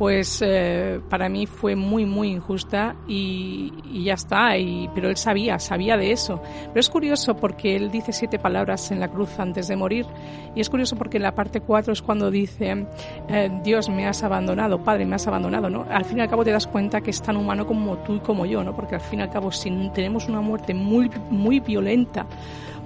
pues 0.00 0.40
eh, 0.40 0.98
para 1.10 1.28
mí 1.28 1.44
fue 1.44 1.76
muy, 1.76 2.06
muy 2.06 2.28
injusta 2.28 2.96
y, 3.06 3.70
ya 4.02 4.14
está. 4.14 4.56
Y, 4.56 4.88
pero 4.94 5.10
él 5.10 5.18
sabía, 5.18 5.58
sabía 5.58 5.98
de 5.98 6.10
eso. 6.10 6.40
Pero 6.68 6.80
es 6.80 6.88
curioso 6.88 7.36
porque 7.36 7.76
él 7.76 7.90
dice 7.90 8.10
siete 8.10 8.38
palabras 8.38 8.90
en 8.92 8.98
la 8.98 9.08
cruz 9.08 9.38
antes 9.38 9.68
de 9.68 9.76
morir. 9.76 10.06
Y 10.54 10.62
es 10.62 10.70
curioso 10.70 10.96
porque 10.96 11.18
en 11.18 11.24
la 11.24 11.34
parte 11.34 11.60
cuatro 11.60 11.92
es 11.92 12.00
cuando 12.00 12.30
dice, 12.30 12.86
eh, 13.28 13.50
Dios 13.62 13.90
me 13.90 14.06
has 14.06 14.22
abandonado, 14.22 14.82
Padre 14.82 15.04
me 15.04 15.16
has 15.16 15.26
abandonado, 15.26 15.68
¿no? 15.68 15.84
Al 15.90 16.06
fin 16.06 16.16
y 16.16 16.22
al 16.22 16.30
cabo 16.30 16.44
te 16.44 16.50
das 16.50 16.66
cuenta 16.66 17.02
que 17.02 17.10
es 17.10 17.20
tan 17.20 17.36
humano 17.36 17.66
como 17.66 17.98
tú 17.98 18.14
y 18.14 18.20
como 18.20 18.46
yo, 18.46 18.64
¿no? 18.64 18.74
Porque 18.74 18.94
al 18.94 19.02
fin 19.02 19.18
y 19.18 19.22
al 19.24 19.30
cabo 19.30 19.52
si 19.52 19.68
tenemos 19.92 20.28
una 20.28 20.40
muerte 20.40 20.72
muy, 20.72 21.10
muy 21.28 21.60
violenta 21.60 22.24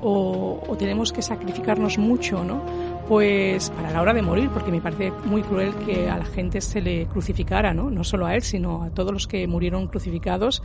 o, 0.02 0.60
o 0.66 0.76
tenemos 0.76 1.12
que 1.12 1.22
sacrificarnos 1.22 1.96
mucho, 1.96 2.42
¿no? 2.42 2.60
Pues 3.08 3.70
para 3.70 3.90
la 3.90 4.00
hora 4.00 4.14
de 4.14 4.22
morir, 4.22 4.48
porque 4.50 4.70
me 4.70 4.80
parece 4.80 5.12
muy 5.24 5.42
cruel 5.42 5.74
que 5.86 6.08
a 6.08 6.18
la 6.18 6.24
gente 6.24 6.60
se 6.60 6.80
le 6.80 7.06
crucificara, 7.06 7.74
¿no? 7.74 7.90
No 7.90 8.04
solo 8.04 8.26
a 8.26 8.34
él, 8.34 8.42
sino 8.42 8.82
a 8.82 8.90
todos 8.90 9.12
los 9.12 9.26
que 9.26 9.46
murieron 9.46 9.88
crucificados, 9.88 10.62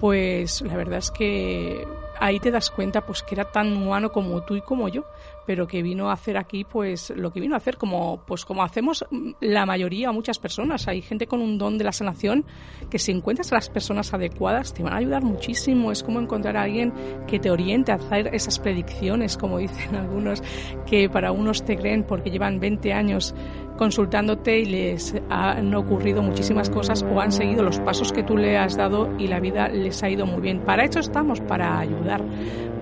pues 0.00 0.62
la 0.62 0.76
verdad 0.76 0.98
es 0.98 1.10
que 1.10 1.86
ahí 2.20 2.40
te 2.40 2.50
das 2.50 2.70
cuenta 2.70 3.06
pues 3.06 3.22
que 3.22 3.34
era 3.34 3.50
tan 3.50 3.76
humano 3.76 4.10
como 4.10 4.42
tú 4.42 4.56
y 4.56 4.60
como 4.60 4.88
yo, 4.88 5.04
pero 5.48 5.66
que 5.66 5.82
vino 5.82 6.10
a 6.10 6.12
hacer 6.12 6.36
aquí 6.36 6.64
pues 6.64 7.08
lo 7.16 7.32
que 7.32 7.40
vino 7.40 7.54
a 7.54 7.56
hacer 7.56 7.78
como 7.78 8.22
pues 8.26 8.44
como 8.44 8.62
hacemos 8.62 9.06
la 9.40 9.64
mayoría 9.64 10.12
muchas 10.12 10.38
personas. 10.38 10.86
Hay 10.88 11.00
gente 11.00 11.26
con 11.26 11.40
un 11.40 11.56
don 11.56 11.78
de 11.78 11.84
la 11.84 11.92
sanación 11.92 12.44
que 12.90 12.98
si 12.98 13.12
encuentras 13.12 13.50
a 13.50 13.54
las 13.54 13.70
personas 13.70 14.12
adecuadas 14.12 14.74
te 14.74 14.82
van 14.82 14.92
a 14.92 14.96
ayudar 14.96 15.22
muchísimo. 15.22 15.90
Es 15.90 16.02
como 16.02 16.20
encontrar 16.20 16.58
a 16.58 16.64
alguien 16.64 16.92
que 17.26 17.38
te 17.38 17.50
oriente 17.50 17.92
a 17.92 17.94
hacer 17.94 18.28
esas 18.34 18.58
predicciones, 18.58 19.38
como 19.38 19.56
dicen 19.56 19.94
algunos, 19.96 20.42
que 20.84 21.08
para 21.08 21.32
unos 21.32 21.64
te 21.64 21.78
creen 21.78 22.04
porque 22.04 22.30
llevan 22.30 22.60
20 22.60 22.92
años 22.92 23.34
consultándote 23.78 24.58
y 24.58 24.66
les 24.66 25.14
han 25.30 25.74
ocurrido 25.74 26.20
muchísimas 26.20 26.68
cosas 26.68 27.02
o 27.10 27.22
han 27.22 27.32
seguido 27.32 27.62
los 27.62 27.80
pasos 27.80 28.12
que 28.12 28.22
tú 28.22 28.36
le 28.36 28.58
has 28.58 28.76
dado 28.76 29.16
y 29.18 29.28
la 29.28 29.40
vida 29.40 29.70
les 29.70 30.02
ha 30.02 30.10
ido 30.10 30.26
muy 30.26 30.42
bien. 30.42 30.60
Para 30.60 30.84
eso 30.84 30.98
estamos, 30.98 31.40
para 31.40 31.78
ayudar, 31.78 32.22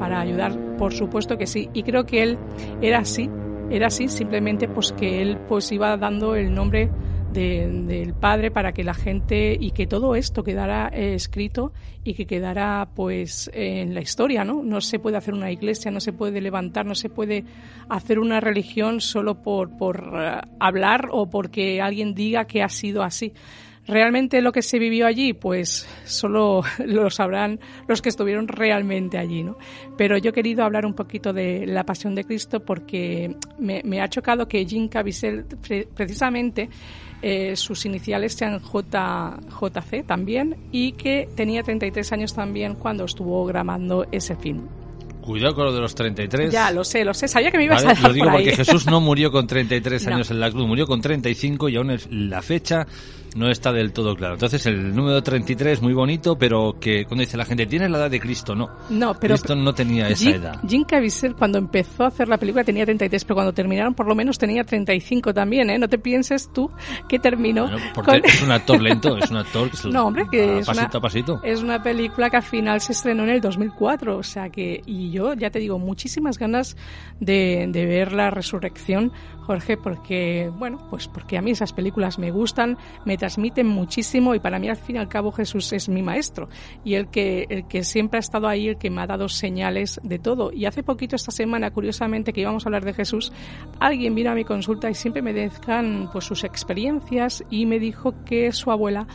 para 0.00 0.18
ayudar, 0.20 0.65
por 0.78 0.92
supuesto 0.92 1.36
que 1.38 1.46
sí. 1.46 1.68
Y 1.74 1.82
creo 1.82 2.06
que 2.06 2.22
él 2.22 2.38
era 2.80 2.98
así, 2.98 3.28
era 3.70 3.88
así, 3.88 4.08
simplemente 4.08 4.68
pues 4.68 4.92
que 4.92 5.22
él 5.22 5.38
pues 5.48 5.70
iba 5.72 5.96
dando 5.96 6.34
el 6.34 6.54
nombre 6.54 6.90
de, 7.32 7.68
del 7.68 8.14
Padre 8.14 8.50
para 8.50 8.72
que 8.72 8.84
la 8.84 8.94
gente 8.94 9.56
y 9.58 9.72
que 9.72 9.86
todo 9.86 10.14
esto 10.14 10.42
quedara 10.42 10.88
eh, 10.92 11.14
escrito 11.14 11.72
y 12.04 12.14
que 12.14 12.26
quedara 12.26 12.88
pues 12.94 13.50
en 13.52 13.94
la 13.94 14.00
historia, 14.00 14.44
¿no? 14.44 14.62
No 14.62 14.80
se 14.80 14.98
puede 14.98 15.16
hacer 15.16 15.34
una 15.34 15.50
iglesia, 15.50 15.90
no 15.90 16.00
se 16.00 16.12
puede 16.12 16.40
levantar, 16.40 16.86
no 16.86 16.94
se 16.94 17.08
puede 17.08 17.44
hacer 17.88 18.18
una 18.18 18.40
religión 18.40 19.00
solo 19.00 19.42
por, 19.42 19.76
por 19.76 20.08
uh, 20.14 20.48
hablar 20.60 21.08
o 21.10 21.28
porque 21.28 21.80
alguien 21.80 22.14
diga 22.14 22.46
que 22.46 22.62
ha 22.62 22.68
sido 22.68 23.02
así. 23.02 23.32
Realmente 23.86 24.40
lo 24.42 24.50
que 24.50 24.62
se 24.62 24.78
vivió 24.78 25.06
allí, 25.06 25.32
pues 25.32 25.88
solo 26.04 26.62
lo 26.84 27.10
sabrán 27.10 27.60
los 27.86 28.02
que 28.02 28.08
estuvieron 28.08 28.48
realmente 28.48 29.18
allí, 29.18 29.44
¿no? 29.44 29.56
Pero 29.96 30.18
yo 30.18 30.30
he 30.30 30.32
querido 30.32 30.64
hablar 30.64 30.84
un 30.86 30.94
poquito 30.94 31.32
de 31.32 31.66
la 31.66 31.84
pasión 31.84 32.14
de 32.14 32.24
Cristo 32.24 32.60
porque 32.60 33.36
me, 33.58 34.00
ha 34.00 34.08
chocado 34.08 34.48
que 34.48 34.66
Jean 34.66 34.88
Caviezel 34.88 35.44
precisamente 35.94 36.68
eh, 37.22 37.56
sus 37.56 37.86
iniciales 37.86 38.34
sean 38.34 38.58
J, 38.58 39.40
JC 39.48 40.04
también 40.04 40.56
y 40.72 40.92
que 40.92 41.28
tenía 41.34 41.62
33 41.62 42.12
años 42.12 42.34
también 42.34 42.74
cuando 42.74 43.04
estuvo 43.04 43.44
grabando 43.46 44.06
ese 44.10 44.36
film. 44.36 44.68
Cuidado 45.26 45.54
con 45.54 45.64
lo 45.66 45.72
de 45.72 45.80
los 45.80 45.94
33. 45.94 46.52
Ya, 46.52 46.70
lo 46.70 46.84
sé, 46.84 47.04
lo 47.04 47.12
sé. 47.12 47.26
Sabía 47.28 47.50
que 47.50 47.58
me 47.58 47.64
ibas 47.64 47.84
¿Vale? 47.84 47.98
a 47.98 48.08
Lo 48.08 48.14
digo 48.14 48.26
por 48.26 48.36
ahí. 48.36 48.44
porque 48.46 48.56
Jesús 48.56 48.86
no 48.86 49.00
murió 49.00 49.30
con 49.32 49.46
33 49.46 50.06
No. 50.06 50.14
años 50.14 50.30
en 50.30 50.40
la 50.40 50.50
cruz, 50.50 50.66
murió 50.66 50.86
con 50.86 51.00
35 51.00 51.68
y 51.68 51.76
aún 51.76 51.90
es- 51.90 52.08
la 52.10 52.40
fecha 52.42 52.86
no 53.34 53.50
está 53.50 53.70
del 53.70 53.92
todo 53.92 54.16
claro. 54.16 54.32
Entonces 54.34 54.64
el 54.64 54.94
número 54.96 55.22
33 55.22 55.82
muy 55.82 55.92
bonito, 55.92 56.38
pero 56.38 56.76
que 56.80 57.04
cuando 57.04 57.20
dice 57.22 57.36
la 57.36 57.44
gente, 57.44 57.66
tiene 57.66 57.86
la 57.86 57.98
edad 57.98 58.10
de 58.10 58.18
Cristo, 58.18 58.54
no. 58.54 58.70
No, 58.88 59.12
pero 59.20 59.34
Cristo 59.34 59.54
no 59.54 59.74
tenía 59.74 60.08
esa 60.08 60.24
Jim, 60.24 60.34
edad. 60.36 60.54
Jim 60.66 60.84
Caviezel 60.84 61.34
cuando 61.34 61.58
empezó 61.58 62.04
a 62.04 62.06
hacer 62.06 62.28
la 62.28 62.38
película 62.38 62.64
tenía 62.64 62.86
33, 62.86 63.24
pero 63.26 63.34
cuando 63.34 63.52
terminaron 63.52 63.92
por 63.92 64.06
lo 64.06 64.14
menos 64.14 64.38
tenía 64.38 64.64
35 64.64 65.34
también, 65.34 65.68
¿eh? 65.68 65.78
No 65.78 65.86
te 65.86 65.98
pienses 65.98 66.50
tú 66.54 66.70
que 67.10 67.18
terminó 67.18 67.64
Bueno, 67.68 67.76
porque 67.94 68.20
con- 68.22 68.30
es 68.30 68.40
un 68.42 68.52
actor 68.52 68.80
lento, 68.82 69.18
es 69.18 69.30
un 69.30 69.36
actor 69.36 69.70
que 69.70 69.88
No, 69.90 70.06
hombre, 70.06 70.24
que 70.30 70.40
a 70.42 70.58
es 70.60 70.66
pasito 70.66 70.86
una, 70.86 70.98
a 70.98 71.00
pasito. 71.02 71.40
es 71.44 71.62
una 71.62 71.82
película 71.82 72.30
que 72.30 72.36
al 72.38 72.42
final 72.42 72.80
se 72.80 72.92
estrenó 72.92 73.24
en 73.24 73.30
el 73.30 73.40
2004, 73.42 74.16
o 74.16 74.22
sea 74.22 74.48
que, 74.48 74.80
y 74.86 75.10
yo 75.16 75.34
ya 75.34 75.50
te 75.50 75.58
digo, 75.58 75.78
muchísimas 75.78 76.38
ganas 76.38 76.76
de, 77.20 77.66
de 77.68 77.86
ver 77.86 78.12
la 78.12 78.30
resurrección, 78.30 79.12
Jorge, 79.46 79.76
porque, 79.76 80.50
bueno, 80.58 80.78
pues 80.90 81.06
porque 81.06 81.38
a 81.38 81.42
mí 81.42 81.52
esas 81.52 81.72
películas 81.72 82.18
me 82.18 82.32
gustan, 82.32 82.76
me 83.04 83.16
transmiten 83.16 83.68
muchísimo 83.68 84.34
y 84.34 84.40
para 84.40 84.58
mí 84.58 84.68
al 84.68 84.76
fin 84.76 84.96
y 84.96 84.98
al 84.98 85.08
cabo 85.08 85.30
Jesús 85.30 85.72
es 85.72 85.88
mi 85.88 86.02
maestro 86.02 86.48
y 86.84 86.94
el 86.94 87.08
que, 87.08 87.46
el 87.48 87.68
que 87.68 87.84
siempre 87.84 88.18
ha 88.18 88.20
estado 88.20 88.48
ahí, 88.48 88.68
el 88.68 88.76
que 88.76 88.90
me 88.90 89.02
ha 89.02 89.06
dado 89.06 89.28
señales 89.28 90.00
de 90.02 90.18
todo. 90.18 90.52
Y 90.52 90.66
hace 90.66 90.82
poquito 90.82 91.14
esta 91.14 91.30
semana, 91.30 91.70
curiosamente, 91.70 92.32
que 92.32 92.40
íbamos 92.40 92.66
a 92.66 92.68
hablar 92.68 92.84
de 92.84 92.94
Jesús, 92.94 93.32
alguien 93.78 94.16
vino 94.16 94.32
a 94.32 94.34
mi 94.34 94.44
consulta 94.44 94.90
y 94.90 94.94
siempre 94.94 95.22
me 95.22 95.32
dejan 95.32 96.10
pues 96.12 96.24
sus 96.24 96.42
experiencias 96.42 97.44
y 97.48 97.66
me 97.66 97.78
dijo 97.78 98.14
que 98.24 98.50
su 98.50 98.72
abuela 98.72 99.06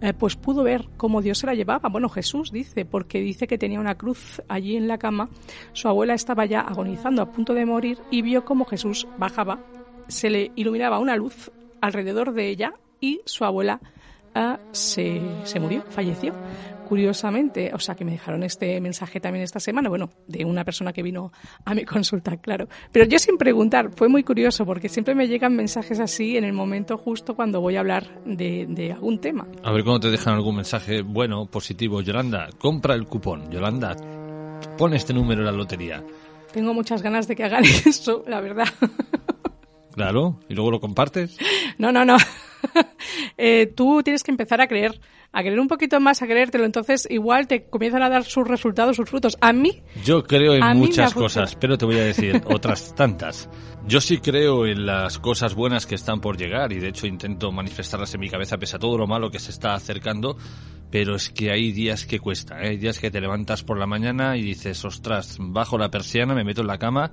eh, 0.00 0.12
pues 0.12 0.36
pudo 0.36 0.62
ver 0.62 0.88
cómo 0.96 1.22
Dios 1.22 1.38
se 1.38 1.46
la 1.46 1.54
llevaba. 1.54 1.88
Bueno, 1.88 2.08
Jesús 2.08 2.50
dice, 2.52 2.84
porque 2.84 3.20
dice 3.20 3.46
que 3.46 3.56
tenía 3.56 3.80
una 3.80 3.96
cruz 3.96 4.42
allí 4.48 4.76
en 4.76 4.88
la 4.88 4.98
cama. 4.98 5.30
Su 5.72 5.88
abuela 5.88 6.14
estaba 6.14 6.44
ya 6.44 6.60
agonizando, 6.60 7.22
a 7.22 7.30
punto 7.30 7.54
de 7.54 7.64
morir, 7.64 7.98
y 8.10 8.22
vio 8.22 8.44
cómo 8.44 8.64
Jesús 8.64 9.06
bajaba, 9.18 9.60
se 10.08 10.30
le 10.30 10.52
iluminaba 10.56 10.98
una 10.98 11.16
luz 11.16 11.50
alrededor 11.80 12.32
de 12.32 12.48
ella 12.48 12.74
y 13.00 13.20
su 13.24 13.44
abuela 13.44 13.80
ah, 14.34 14.58
se, 14.72 15.20
se 15.44 15.60
murió, 15.60 15.82
falleció. 15.88 16.34
Curiosamente, 16.88 17.72
o 17.74 17.80
sea 17.80 17.96
que 17.96 18.04
me 18.04 18.12
dejaron 18.12 18.44
este 18.44 18.80
mensaje 18.80 19.18
también 19.18 19.42
esta 19.42 19.58
semana, 19.58 19.88
bueno, 19.88 20.08
de 20.28 20.44
una 20.44 20.64
persona 20.64 20.92
que 20.92 21.02
vino 21.02 21.32
a 21.64 21.74
mi 21.74 21.84
consulta, 21.84 22.36
claro. 22.36 22.68
Pero 22.92 23.06
yo 23.06 23.18
sin 23.18 23.38
preguntar, 23.38 23.90
fue 23.92 24.08
muy 24.08 24.22
curioso 24.22 24.64
porque 24.64 24.88
siempre 24.88 25.16
me 25.16 25.26
llegan 25.26 25.56
mensajes 25.56 25.98
así 25.98 26.36
en 26.36 26.44
el 26.44 26.52
momento 26.52 26.96
justo 26.96 27.34
cuando 27.34 27.60
voy 27.60 27.74
a 27.74 27.80
hablar 27.80 28.22
de, 28.24 28.66
de 28.68 28.92
algún 28.92 29.18
tema. 29.18 29.48
A 29.64 29.72
ver 29.72 29.82
cuando 29.82 29.98
te 29.98 30.10
dejan 30.12 30.34
algún 30.34 30.54
mensaje 30.54 31.02
bueno, 31.02 31.46
positivo. 31.46 32.02
Yolanda, 32.02 32.50
compra 32.56 32.94
el 32.94 33.06
cupón. 33.06 33.50
Yolanda, 33.50 33.96
pon 34.78 34.94
este 34.94 35.12
número 35.12 35.40
en 35.40 35.46
la 35.46 35.52
lotería. 35.52 36.04
Tengo 36.52 36.72
muchas 36.72 37.02
ganas 37.02 37.26
de 37.26 37.34
que 37.34 37.42
hagan 37.42 37.64
eso, 37.84 38.22
la 38.28 38.40
verdad. 38.40 38.68
Claro, 39.96 40.38
y 40.48 40.54
luego 40.54 40.70
lo 40.70 40.80
compartes. 40.80 41.36
No, 41.78 41.92
no, 41.92 42.04
no. 42.04 42.16
Eh, 43.38 43.66
tú 43.76 44.02
tienes 44.02 44.22
que 44.22 44.30
empezar 44.30 44.62
a 44.62 44.66
creer, 44.66 44.98
a 45.30 45.42
creer 45.42 45.60
un 45.60 45.68
poquito 45.68 46.00
más, 46.00 46.22
a 46.22 46.26
creértelo. 46.26 46.64
Entonces, 46.64 47.06
igual 47.10 47.46
te 47.46 47.64
comienzan 47.64 48.02
a 48.02 48.08
dar 48.08 48.24
sus 48.24 48.48
resultados, 48.48 48.96
sus 48.96 49.08
frutos. 49.08 49.36
A 49.40 49.52
mí, 49.52 49.82
Yo 50.04 50.24
creo 50.24 50.54
en 50.54 50.78
muchas 50.78 51.12
cosas, 51.12 51.54
pero 51.54 51.76
te 51.76 51.84
voy 51.84 51.96
a 51.96 52.04
decir 52.04 52.42
otras 52.46 52.94
tantas. 52.94 53.48
Yo 53.86 54.00
sí 54.00 54.18
creo 54.18 54.66
en 54.66 54.86
las 54.86 55.18
cosas 55.18 55.54
buenas 55.54 55.86
que 55.86 55.94
están 55.94 56.20
por 56.20 56.38
llegar 56.38 56.72
y 56.72 56.80
de 56.80 56.88
hecho 56.88 57.06
intento 57.06 57.52
manifestarlas 57.52 58.14
en 58.14 58.20
mi 58.20 58.30
cabeza 58.30 58.56
pese 58.56 58.76
a 58.76 58.78
todo 58.78 58.96
lo 58.96 59.06
malo 59.06 59.30
que 59.30 59.38
se 59.38 59.50
está 59.50 59.74
acercando, 59.74 60.36
pero 60.90 61.14
es 61.14 61.30
que 61.30 61.52
hay 61.52 61.72
días 61.72 62.06
que 62.06 62.18
cuesta, 62.18 62.60
¿eh? 62.62 62.70
hay 62.70 62.76
días 62.78 62.98
que 62.98 63.10
te 63.10 63.20
levantas 63.20 63.62
por 63.62 63.78
la 63.78 63.86
mañana 63.86 64.36
y 64.36 64.42
dices, 64.42 64.84
ostras, 64.84 65.36
bajo 65.38 65.78
la 65.78 65.90
persiana, 65.90 66.34
me 66.34 66.42
meto 66.42 66.62
en 66.62 66.68
la 66.68 66.78
cama 66.78 67.12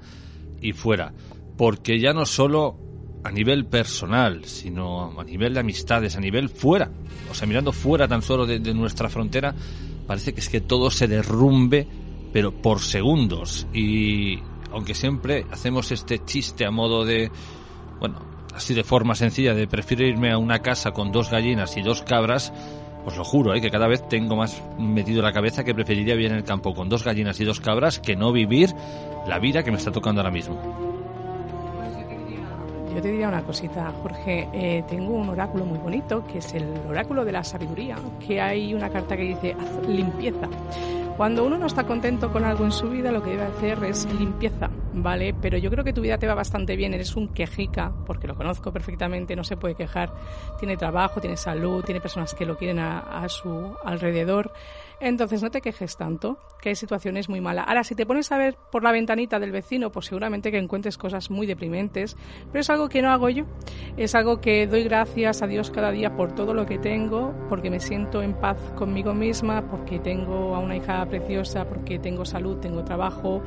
y 0.62 0.72
fuera. 0.72 1.14
Porque 1.58 2.00
ya 2.00 2.14
no 2.14 2.26
solo 2.26 2.78
a 3.24 3.32
nivel 3.32 3.66
personal, 3.66 4.46
sino 4.46 5.20
a 5.20 5.24
nivel 5.24 5.54
de 5.54 5.62
amistades, 5.62 6.16
a 6.16 6.20
nivel 6.20 6.50
fuera, 6.50 6.92
o 7.32 7.34
sea, 7.34 7.48
mirando 7.48 7.72
fuera 7.72 8.08
tan 8.08 8.22
solo 8.22 8.46
de, 8.46 8.60
nuestra 8.74 9.10
frontera, 9.10 9.56
parece 10.06 10.34
que 10.34 10.42
es 10.42 10.50
que 10.50 10.62
todo 10.62 10.92
se 10.92 11.08
derrumbe, 11.08 11.88
pero 12.34 12.52
por 12.52 12.82
segundos. 12.82 13.66
Y 13.74 14.40
aunque 14.72 14.94
siempre 14.94 15.46
hacemos 15.52 15.92
este 15.92 16.24
chiste 16.26 16.66
a 16.66 16.72
modo 16.72 17.06
de, 17.06 17.32
bueno, 18.00 18.20
así 18.54 18.74
de 18.74 18.84
forma 18.84 19.16
sencilla, 19.16 19.54
de 19.54 19.68
prefiero 19.68 20.06
irme 20.06 20.32
a 20.32 20.38
una 20.38 20.60
casa 20.60 20.92
con 20.92 21.12
dos 21.12 21.32
gallinas 21.32 21.78
y 21.78 21.82
dos 21.82 22.02
cabras, 22.02 22.52
os 23.06 23.18
lo 23.18 23.24
juro, 23.24 23.54
¿eh? 23.54 23.62
que 23.62 23.70
cada 23.70 23.88
vez 23.88 24.08
tengo 24.08 24.36
más 24.36 24.62
metido 24.78 25.22
la 25.22 25.32
cabeza 25.32 25.64
que 25.64 25.74
preferiría 25.74 26.16
vivir 26.16 26.32
en 26.32 26.38
el 26.38 26.44
campo 26.44 26.74
con 26.74 26.90
dos 26.90 27.04
gallinas 27.04 27.40
y 27.40 27.46
dos 27.46 27.60
cabras 27.60 28.00
que 28.00 28.16
no 28.16 28.32
vivir 28.32 28.74
la 29.28 29.40
vida 29.40 29.64
que 29.64 29.72
me 29.72 29.78
está 29.78 29.92
tocando 29.92 30.22
ahora 30.22 30.32
mismo. 30.32 30.83
Yo 32.94 33.02
te 33.02 33.10
diría 33.10 33.28
una 33.28 33.42
cosita, 33.42 33.92
Jorge. 34.04 34.48
Eh, 34.54 34.84
tengo 34.88 35.14
un 35.14 35.30
oráculo 35.30 35.66
muy 35.66 35.80
bonito, 35.80 36.24
que 36.28 36.38
es 36.38 36.54
el 36.54 36.68
oráculo 36.88 37.26
de 37.26 37.32
la 37.32 37.44
sabiduría, 37.44 37.98
que 38.26 38.40
hay 38.40 38.74
una 38.74 38.90
carta 38.90 39.18
que 39.18 39.24
dice, 39.24 39.56
limpieza. 39.88 40.48
Cuando 41.18 41.44
uno 41.46 41.58
no 41.58 41.66
está 41.66 41.86
contento 41.86 42.32
con 42.32 42.44
algo 42.44 42.66
en 42.66 42.72
su 42.72 42.90
vida, 42.90 43.12
lo 43.12 43.24
que 43.24 43.32
debe 43.32 43.44
hacer 43.44 43.84
es 43.84 44.06
limpieza, 44.14 44.70
¿vale? 44.94 45.34
Pero 45.34 45.58
yo 45.58 45.70
creo 45.70 45.84
que 45.84 45.94
tu 45.94 46.02
vida 46.02 46.18
te 46.18 46.28
va 46.28 46.36
bastante 46.36 46.76
bien, 46.76 46.94
eres 46.94 47.16
un 47.16 47.28
quejica, 47.30 47.92
porque 48.06 48.28
lo 48.28 48.36
conozco 48.36 48.72
perfectamente, 48.72 49.36
no 49.36 49.44
se 49.44 49.58
puede 49.58 49.76
quejar. 49.76 50.14
Tiene 50.60 50.78
trabajo, 50.78 51.20
tiene 51.20 51.38
salud, 51.38 51.84
tiene 51.84 52.00
personas 52.00 52.34
que 52.34 52.46
lo 52.46 52.58
quieren 52.58 52.80
a, 52.80 53.00
a 53.00 53.30
su 53.30 53.76
alrededor. 53.84 54.52
Entonces 55.00 55.44
no 55.44 55.52
te 55.52 55.60
quejes 55.60 55.98
tanto, 55.98 56.38
que 56.62 56.70
hay 56.70 56.76
situaciones 56.76 57.28
muy 57.28 57.42
malas. 57.42 57.66
Ahora, 57.68 57.84
si 57.84 57.94
te 57.94 58.06
pones 58.06 58.32
a 58.32 58.38
ver 58.38 58.56
por 58.72 58.84
la 58.84 58.94
ventanita 58.94 59.38
del 59.38 59.52
vecino, 59.52 59.92
pues 59.92 60.06
seguramente 60.06 60.50
que 60.50 60.58
encuentres 60.58 60.98
cosas 60.98 61.30
muy 61.30 61.46
deprimentes, 61.46 62.16
pero 62.52 62.62
es 62.62 62.70
algo 62.70 62.88
que 62.88 63.02
no 63.02 63.12
hago 63.12 63.28
yo. 63.30 63.44
Es 63.98 64.16
algo 64.16 64.40
que 64.40 64.66
doy 64.66 64.84
gracias 64.84 65.42
a 65.42 65.48
Dios 65.48 65.72
cada 65.72 65.92
día 65.92 66.16
por 66.16 66.34
todo 66.34 66.54
lo 66.54 66.66
que 66.66 66.78
tengo, 66.78 67.34
porque 67.50 67.70
me 67.70 67.82
siento 67.82 68.22
en 68.22 68.34
paz 68.34 68.58
conmigo 68.76 69.14
misma, 69.14 69.68
porque 69.70 70.00
tengo 70.00 70.56
a 70.56 70.60
una 70.60 70.78
hija 70.78 71.06
preciosa, 71.06 71.66
porque 71.66 72.00
tengo 72.00 72.24
salud, 72.24 72.60
tengo 72.60 72.86
trabajo, 72.86 73.42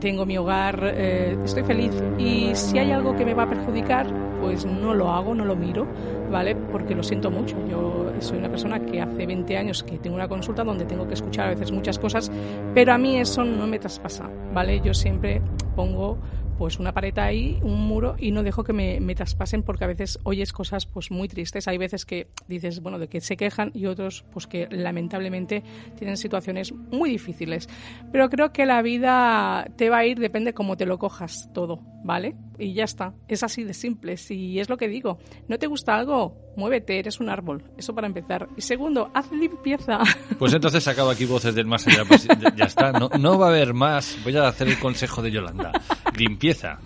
tengo 0.00 0.26
mi 0.26 0.36
hogar, 0.36 0.80
eh, 0.94 1.36
estoy 1.44 1.62
feliz. 1.62 1.92
Y 2.18 2.54
si 2.54 2.78
hay 2.78 2.90
algo 2.90 3.14
que 3.16 3.24
me 3.24 3.34
va 3.34 3.44
a 3.44 3.48
perjudicar, 3.48 4.06
pues 4.40 4.66
no 4.66 4.94
lo 4.94 5.10
hago, 5.10 5.34
no 5.34 5.44
lo 5.44 5.54
miro, 5.54 5.86
¿vale? 6.30 6.56
Porque 6.56 6.94
lo 6.94 7.02
siento 7.02 7.30
mucho. 7.30 7.56
Yo 7.68 8.12
soy 8.18 8.38
una 8.38 8.48
persona 8.48 8.80
que 8.80 9.00
hace 9.00 9.26
20 9.26 9.56
años 9.56 9.82
que 9.82 9.98
tengo 9.98 10.16
una 10.16 10.28
consulta 10.28 10.64
donde 10.64 10.84
tengo 10.84 11.06
que 11.06 11.14
escuchar 11.14 11.46
a 11.46 11.50
veces 11.50 11.70
muchas 11.70 11.98
cosas, 11.98 12.30
pero 12.74 12.92
a 12.92 12.98
mí 12.98 13.18
eso 13.18 13.44
no 13.44 13.66
me 13.66 13.78
traspasa, 13.78 14.28
¿vale? 14.52 14.80
Yo 14.80 14.94
siempre 14.94 15.40
pongo 15.76 16.18
pues 16.62 16.78
una 16.78 16.92
pared 16.92 17.18
ahí, 17.18 17.58
un 17.62 17.88
muro 17.88 18.14
y 18.20 18.30
no 18.30 18.44
dejo 18.44 18.62
que 18.62 18.72
me, 18.72 19.00
me, 19.00 19.16
traspasen 19.16 19.64
porque 19.64 19.82
a 19.82 19.88
veces 19.88 20.20
oyes 20.22 20.52
cosas 20.52 20.86
pues 20.86 21.10
muy 21.10 21.26
tristes. 21.26 21.66
Hay 21.66 21.76
veces 21.76 22.06
que 22.06 22.28
dices, 22.46 22.80
bueno, 22.80 23.00
de 23.00 23.08
que 23.08 23.20
se 23.20 23.36
quejan 23.36 23.72
y 23.74 23.86
otros 23.86 24.24
pues 24.32 24.46
que 24.46 24.68
lamentablemente 24.70 25.64
tienen 25.98 26.16
situaciones 26.16 26.70
muy 26.70 27.10
difíciles. 27.10 27.68
Pero 28.12 28.30
creo 28.30 28.52
que 28.52 28.64
la 28.64 28.80
vida 28.80 29.66
te 29.74 29.90
va 29.90 29.98
a 29.98 30.06
ir, 30.06 30.20
depende 30.20 30.54
cómo 30.54 30.76
te 30.76 30.86
lo 30.86 31.00
cojas 31.00 31.50
todo, 31.52 31.80
¿vale? 32.04 32.36
Y 32.60 32.74
ya 32.74 32.84
está. 32.84 33.12
Es 33.26 33.42
así 33.42 33.64
de 33.64 33.74
simple. 33.74 34.16
Si 34.16 34.60
es 34.60 34.68
lo 34.68 34.76
que 34.76 34.86
digo, 34.86 35.18
¿no 35.48 35.58
te 35.58 35.66
gusta 35.66 35.96
algo? 35.96 36.36
Muévete, 36.56 36.98
eres 36.98 37.20
un 37.20 37.28
árbol. 37.28 37.62
Eso 37.76 37.94
para 37.94 38.06
empezar. 38.06 38.48
Y 38.56 38.60
segundo, 38.60 39.10
haz 39.14 39.30
limpieza. 39.32 40.00
Pues 40.38 40.54
entonces 40.54 40.86
acabo 40.88 41.10
aquí 41.10 41.24
Voces 41.24 41.54
del 41.54 41.66
Más 41.66 41.86
Allá. 41.86 42.04
Pues 42.06 42.26
ya 42.56 42.64
está. 42.64 42.90
No, 42.92 43.08
no 43.18 43.38
va 43.38 43.46
a 43.46 43.48
haber 43.50 43.74
más. 43.74 44.18
Voy 44.24 44.36
a 44.36 44.48
hacer 44.48 44.66
el 44.68 44.78
consejo 44.78 45.22
de 45.22 45.30
Yolanda. 45.30 45.70
Limpieza. 46.16 46.80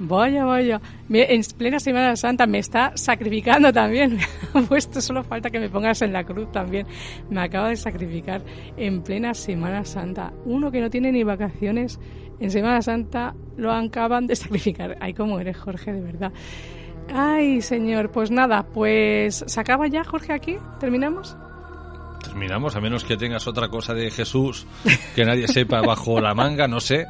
Vaya, 0.00 0.44
vaya. 0.44 0.80
En 1.10 1.42
plena 1.56 1.80
Semana 1.80 2.14
Santa 2.16 2.46
me 2.46 2.58
está 2.58 2.92
sacrificando 2.96 3.72
también. 3.72 4.18
Pues 4.68 4.88
solo 4.92 5.22
falta 5.22 5.50
que 5.50 5.60
me 5.60 5.68
pongas 5.68 6.02
en 6.02 6.12
la 6.12 6.24
cruz 6.24 6.50
también. 6.50 6.86
Me 7.30 7.42
acaba 7.42 7.68
de 7.68 7.76
sacrificar 7.76 8.42
en 8.76 9.02
plena 9.02 9.34
Semana 9.34 9.84
Santa. 9.84 10.32
Uno 10.44 10.70
que 10.70 10.80
no 10.80 10.90
tiene 10.90 11.12
ni 11.12 11.22
vacaciones 11.22 12.00
en 12.40 12.50
Semana 12.50 12.82
Santa 12.82 13.34
lo 13.56 13.72
acaban 13.72 14.26
de 14.26 14.36
sacrificar. 14.36 14.96
Ay, 15.00 15.14
cómo 15.14 15.38
eres, 15.40 15.56
Jorge, 15.56 15.92
de 15.92 16.00
verdad. 16.00 16.32
Ay, 17.14 17.60
señor, 17.62 18.10
pues 18.10 18.30
nada, 18.30 18.62
pues 18.62 19.44
se 19.46 19.60
acaba 19.60 19.86
ya, 19.88 20.04
Jorge, 20.04 20.32
aquí. 20.32 20.56
¿Terminamos? 20.80 21.36
Terminamos, 22.22 22.74
a 22.76 22.80
menos 22.80 23.04
que 23.04 23.16
tengas 23.16 23.46
otra 23.46 23.68
cosa 23.68 23.94
de 23.94 24.10
Jesús 24.10 24.66
que 25.14 25.24
nadie 25.24 25.46
sepa 25.48 25.80
bajo 25.80 26.20
la 26.20 26.34
manga, 26.34 26.66
no 26.68 26.80
sé, 26.80 27.06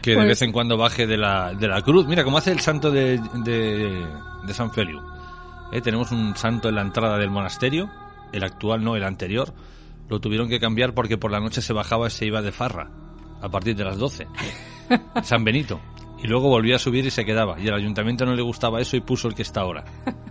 que 0.00 0.10
de 0.12 0.16
Pues- 0.16 0.28
vez 0.28 0.42
en 0.42 0.52
cuando 0.52 0.76
baje 0.76 1.06
de 1.06 1.16
la, 1.18 1.52
de 1.54 1.68
la 1.68 1.82
cruz. 1.82 2.06
Mira, 2.06 2.24
como 2.24 2.38
hace 2.38 2.52
el 2.52 2.60
santo 2.60 2.90
de, 2.90 3.20
de, 3.44 4.06
de 4.46 4.54
San 4.54 4.72
Feliu. 4.72 5.00
Eh, 5.72 5.80
tenemos 5.82 6.12
un 6.12 6.34
santo 6.36 6.68
en 6.70 6.76
la 6.76 6.82
entrada 6.82 7.18
del 7.18 7.30
monasterio, 7.30 7.90
el 8.32 8.42
actual 8.44 8.82
no, 8.82 8.96
el 8.96 9.04
anterior. 9.04 9.52
Lo 10.08 10.20
tuvieron 10.20 10.48
que 10.48 10.58
cambiar 10.60 10.94
porque 10.94 11.18
por 11.18 11.30
la 11.30 11.40
noche 11.40 11.60
se 11.60 11.74
bajaba 11.74 12.06
y 12.06 12.10
se 12.10 12.24
iba 12.24 12.40
de 12.40 12.52
farra, 12.52 12.88
a 13.42 13.48
partir 13.50 13.76
de 13.76 13.84
las 13.84 13.98
12. 13.98 14.26
San 15.22 15.44
Benito. 15.44 15.78
Y 16.22 16.26
luego 16.26 16.48
volvía 16.48 16.76
a 16.76 16.78
subir 16.78 17.06
y 17.06 17.10
se 17.10 17.24
quedaba. 17.24 17.58
Y 17.60 17.68
al 17.68 17.74
ayuntamiento 17.74 18.26
no 18.26 18.34
le 18.34 18.42
gustaba 18.42 18.80
eso 18.80 18.96
y 18.96 19.00
puso 19.00 19.28
el 19.28 19.34
que 19.34 19.42
está 19.42 19.60
ahora. 19.60 19.84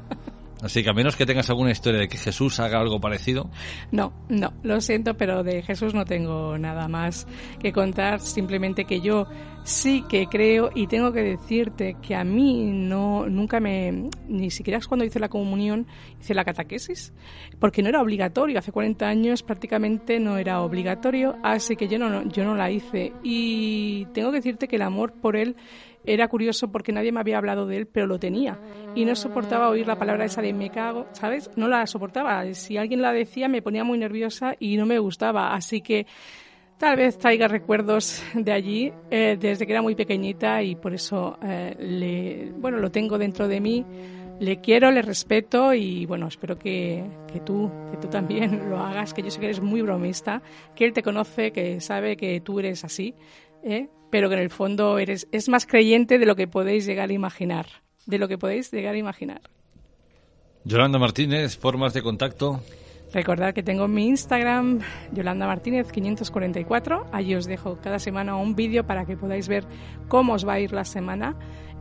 Así 0.61 0.83
que 0.83 0.89
a 0.89 0.93
menos 0.93 1.15
que 1.15 1.25
tengas 1.25 1.49
alguna 1.49 1.71
historia 1.71 1.99
de 1.99 2.07
que 2.07 2.17
Jesús 2.17 2.59
haga 2.59 2.79
algo 2.79 2.99
parecido, 2.99 3.49
No, 3.91 4.13
no, 4.29 4.53
lo 4.63 4.81
siento, 4.81 5.15
pero 5.15 5.43
de 5.43 5.61
Jesús 5.61 5.93
no 5.93 6.05
tengo 6.05 6.57
nada 6.57 6.87
más 6.87 7.27
que 7.59 7.71
contar. 7.71 8.19
Simplemente 8.19 8.85
que 8.85 8.99
yo 9.01 9.27
sí 9.63 10.03
que 10.09 10.27
creo 10.27 10.69
y 10.73 10.87
tengo 10.87 11.11
que 11.11 11.21
decirte 11.21 11.97
que 12.01 12.15
a 12.15 12.23
mí 12.23 12.71
no, 12.71 13.27
nunca 13.27 13.59
me, 13.59 14.09
ni 14.27 14.49
siquiera 14.49 14.79
cuando 14.87 15.05
hice 15.05 15.19
la 15.19 15.29
comunión, 15.29 15.87
hice 16.19 16.33
la 16.33 16.45
catequesis, 16.45 17.13
porque 17.59 17.83
no 17.83 17.89
era 17.89 18.01
obligatorio. 18.01 18.57
Hace 18.57 18.71
40 18.71 19.07
años 19.07 19.43
prácticamente 19.43 20.19
no 20.19 20.37
era 20.37 20.61
obligatorio, 20.61 21.35
así 21.43 21.75
que 21.75 21.87
yo 21.87 21.99
no, 21.99 22.27
yo 22.29 22.43
no 22.45 22.55
la 22.55 22.71
hice. 22.71 23.13
Y 23.23 24.05
tengo 24.13 24.31
que 24.31 24.37
decirte 24.37 24.67
que 24.67 24.77
el 24.77 24.81
amor 24.81 25.13
por 25.13 25.35
él 25.35 25.55
era 26.07 26.29
curioso 26.29 26.71
porque 26.71 26.91
nadie 26.91 27.11
me 27.11 27.19
había 27.19 27.37
hablado 27.37 27.67
de 27.67 27.77
él, 27.77 27.87
pero 27.87 28.07
lo 28.07 28.17
tenía. 28.17 28.57
Y 28.95 29.05
no 29.05 29.15
soportaba 29.15 29.69
oír 29.69 29.85
la 29.85 29.97
palabra 29.97 30.25
esa 30.25 30.41
de 30.41 30.53
me 30.53 30.69
cago, 30.69 31.05
¿sabes? 31.11 31.51
No 31.55 31.67
la 31.67 31.85
soportaba. 31.85 32.53
Si 32.53 32.77
alguien 32.77 33.01
la 33.01 33.11
decía 33.11 33.47
me 33.47 33.61
ponía 33.61 33.83
muy 33.83 33.97
nerviosa 33.97 34.55
y 34.57 34.77
no 34.77 34.85
me 34.85 34.99
gustaba. 34.99 35.53
Así 35.53 35.81
que 35.81 36.07
tal 36.77 36.95
vez 36.95 37.17
traiga 37.17 37.47
recuerdos 37.47 38.23
de 38.33 38.51
allí 38.51 38.93
eh, 39.11 39.37
desde 39.39 39.65
que 39.65 39.73
era 39.73 39.81
muy 39.81 39.95
pequeñita 39.95 40.63
y 40.63 40.75
por 40.75 40.93
eso 40.93 41.37
eh, 41.43 41.75
le, 41.77 42.51
bueno, 42.57 42.77
lo 42.77 42.89
tengo 42.89 43.17
dentro 43.17 43.47
de 43.47 43.59
mí. 43.59 43.85
Le 44.39 44.61
quiero, 44.61 44.91
le 44.91 45.01
respeto 45.01 45.73
y 45.73 46.05
bueno, 46.05 46.27
espero 46.27 46.59
que, 46.59 47.03
que 47.33 47.39
tú, 47.39 47.71
que 47.91 47.97
tú 47.97 48.07
también 48.07 48.69
lo 48.69 48.79
hagas, 48.79 49.13
que 49.13 49.23
yo 49.23 49.31
sé 49.31 49.39
que 49.39 49.47
eres 49.47 49.61
muy 49.61 49.81
bromista, 49.81 50.41
que 50.75 50.85
él 50.85 50.93
te 50.93 51.03
conoce, 51.03 51.51
que 51.51 51.81
sabe 51.81 52.15
que 52.15 52.39
tú 52.39 52.59
eres 52.59 52.85
así, 52.85 53.15
¿eh? 53.63 53.89
Pero 54.09 54.29
que 54.29 54.35
en 54.35 54.41
el 54.41 54.49
fondo 54.49 54.99
eres, 54.99 55.27
es 55.31 55.49
más 55.49 55.65
creyente 55.65 56.17
de 56.17 56.25
lo 56.25 56.35
que 56.35 56.47
podéis 56.47 56.85
llegar 56.85 57.09
a 57.09 57.13
imaginar, 57.13 57.67
de 58.05 58.17
lo 58.17 58.27
que 58.27 58.37
podéis 58.37 58.71
llegar 58.71 58.95
a 58.95 58.97
imaginar. 58.97 59.41
Yolanda 60.63 60.99
Martínez, 60.99 61.57
formas 61.57 61.93
de 61.93 62.01
contacto. 62.01 62.61
Recordad 63.13 63.53
que 63.53 63.63
tengo 63.63 63.87
mi 63.87 64.07
Instagram, 64.07 64.81
Yolanda 65.13 65.47
Martínez 65.47 65.91
544. 65.91 67.07
Allí 67.13 67.35
os 67.35 67.45
dejo 67.45 67.79
cada 67.81 67.99
semana 67.99 68.35
un 68.35 68.55
vídeo 68.55 68.85
para 68.85 69.05
que 69.05 69.15
podáis 69.15 69.47
ver 69.47 69.65
cómo 70.09 70.33
os 70.33 70.45
va 70.45 70.53
a 70.53 70.59
ir 70.59 70.73
la 70.73 70.83
semana. 70.83 71.37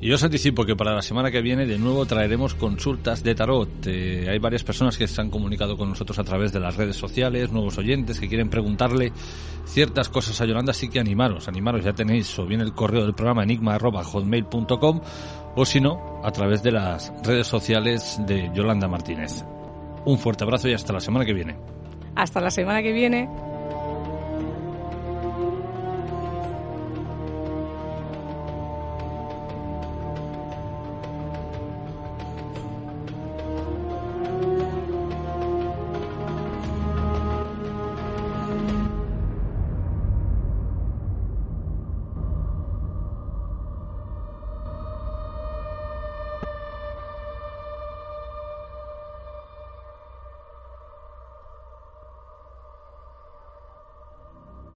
Y 0.00 0.12
os 0.12 0.22
anticipo 0.22 0.66
que 0.66 0.76
para 0.76 0.92
la 0.92 1.02
semana 1.02 1.30
que 1.30 1.40
viene 1.40 1.66
de 1.66 1.78
nuevo 1.78 2.04
traeremos 2.04 2.54
consultas 2.54 3.22
de 3.22 3.34
tarot. 3.34 3.86
Eh, 3.86 4.26
hay 4.28 4.38
varias 4.38 4.64
personas 4.64 4.98
que 4.98 5.06
se 5.06 5.18
han 5.20 5.30
comunicado 5.30 5.78
con 5.78 5.88
nosotros 5.88 6.18
a 6.18 6.24
través 6.24 6.52
de 6.52 6.60
las 6.60 6.76
redes 6.76 6.96
sociales, 6.96 7.52
nuevos 7.52 7.78
oyentes 7.78 8.20
que 8.20 8.28
quieren 8.28 8.50
preguntarle 8.50 9.12
ciertas 9.64 10.10
cosas 10.10 10.40
a 10.40 10.46
Yolanda, 10.46 10.72
así 10.72 10.88
que 10.88 11.00
animaros, 11.00 11.48
animaros, 11.48 11.84
ya 11.84 11.94
tenéis 11.94 12.38
o 12.38 12.44
bien 12.44 12.60
el 12.60 12.74
correo 12.74 13.04
del 13.04 13.14
programa 13.14 13.44
enigma.hotmail.com 13.44 15.00
o 15.56 15.64
si 15.64 15.80
no, 15.80 16.20
a 16.22 16.30
través 16.30 16.62
de 16.62 16.72
las 16.72 17.12
redes 17.22 17.46
sociales 17.46 18.20
de 18.26 18.50
Yolanda 18.52 18.88
Martínez. 18.88 19.44
Un 20.04 20.18
fuerte 20.18 20.44
abrazo 20.44 20.68
y 20.68 20.74
hasta 20.74 20.92
la 20.92 21.00
semana 21.00 21.24
que 21.24 21.32
viene. 21.32 21.56
Hasta 22.16 22.40
la 22.40 22.50
semana 22.50 22.82
que 22.82 22.92
viene. 22.92 23.28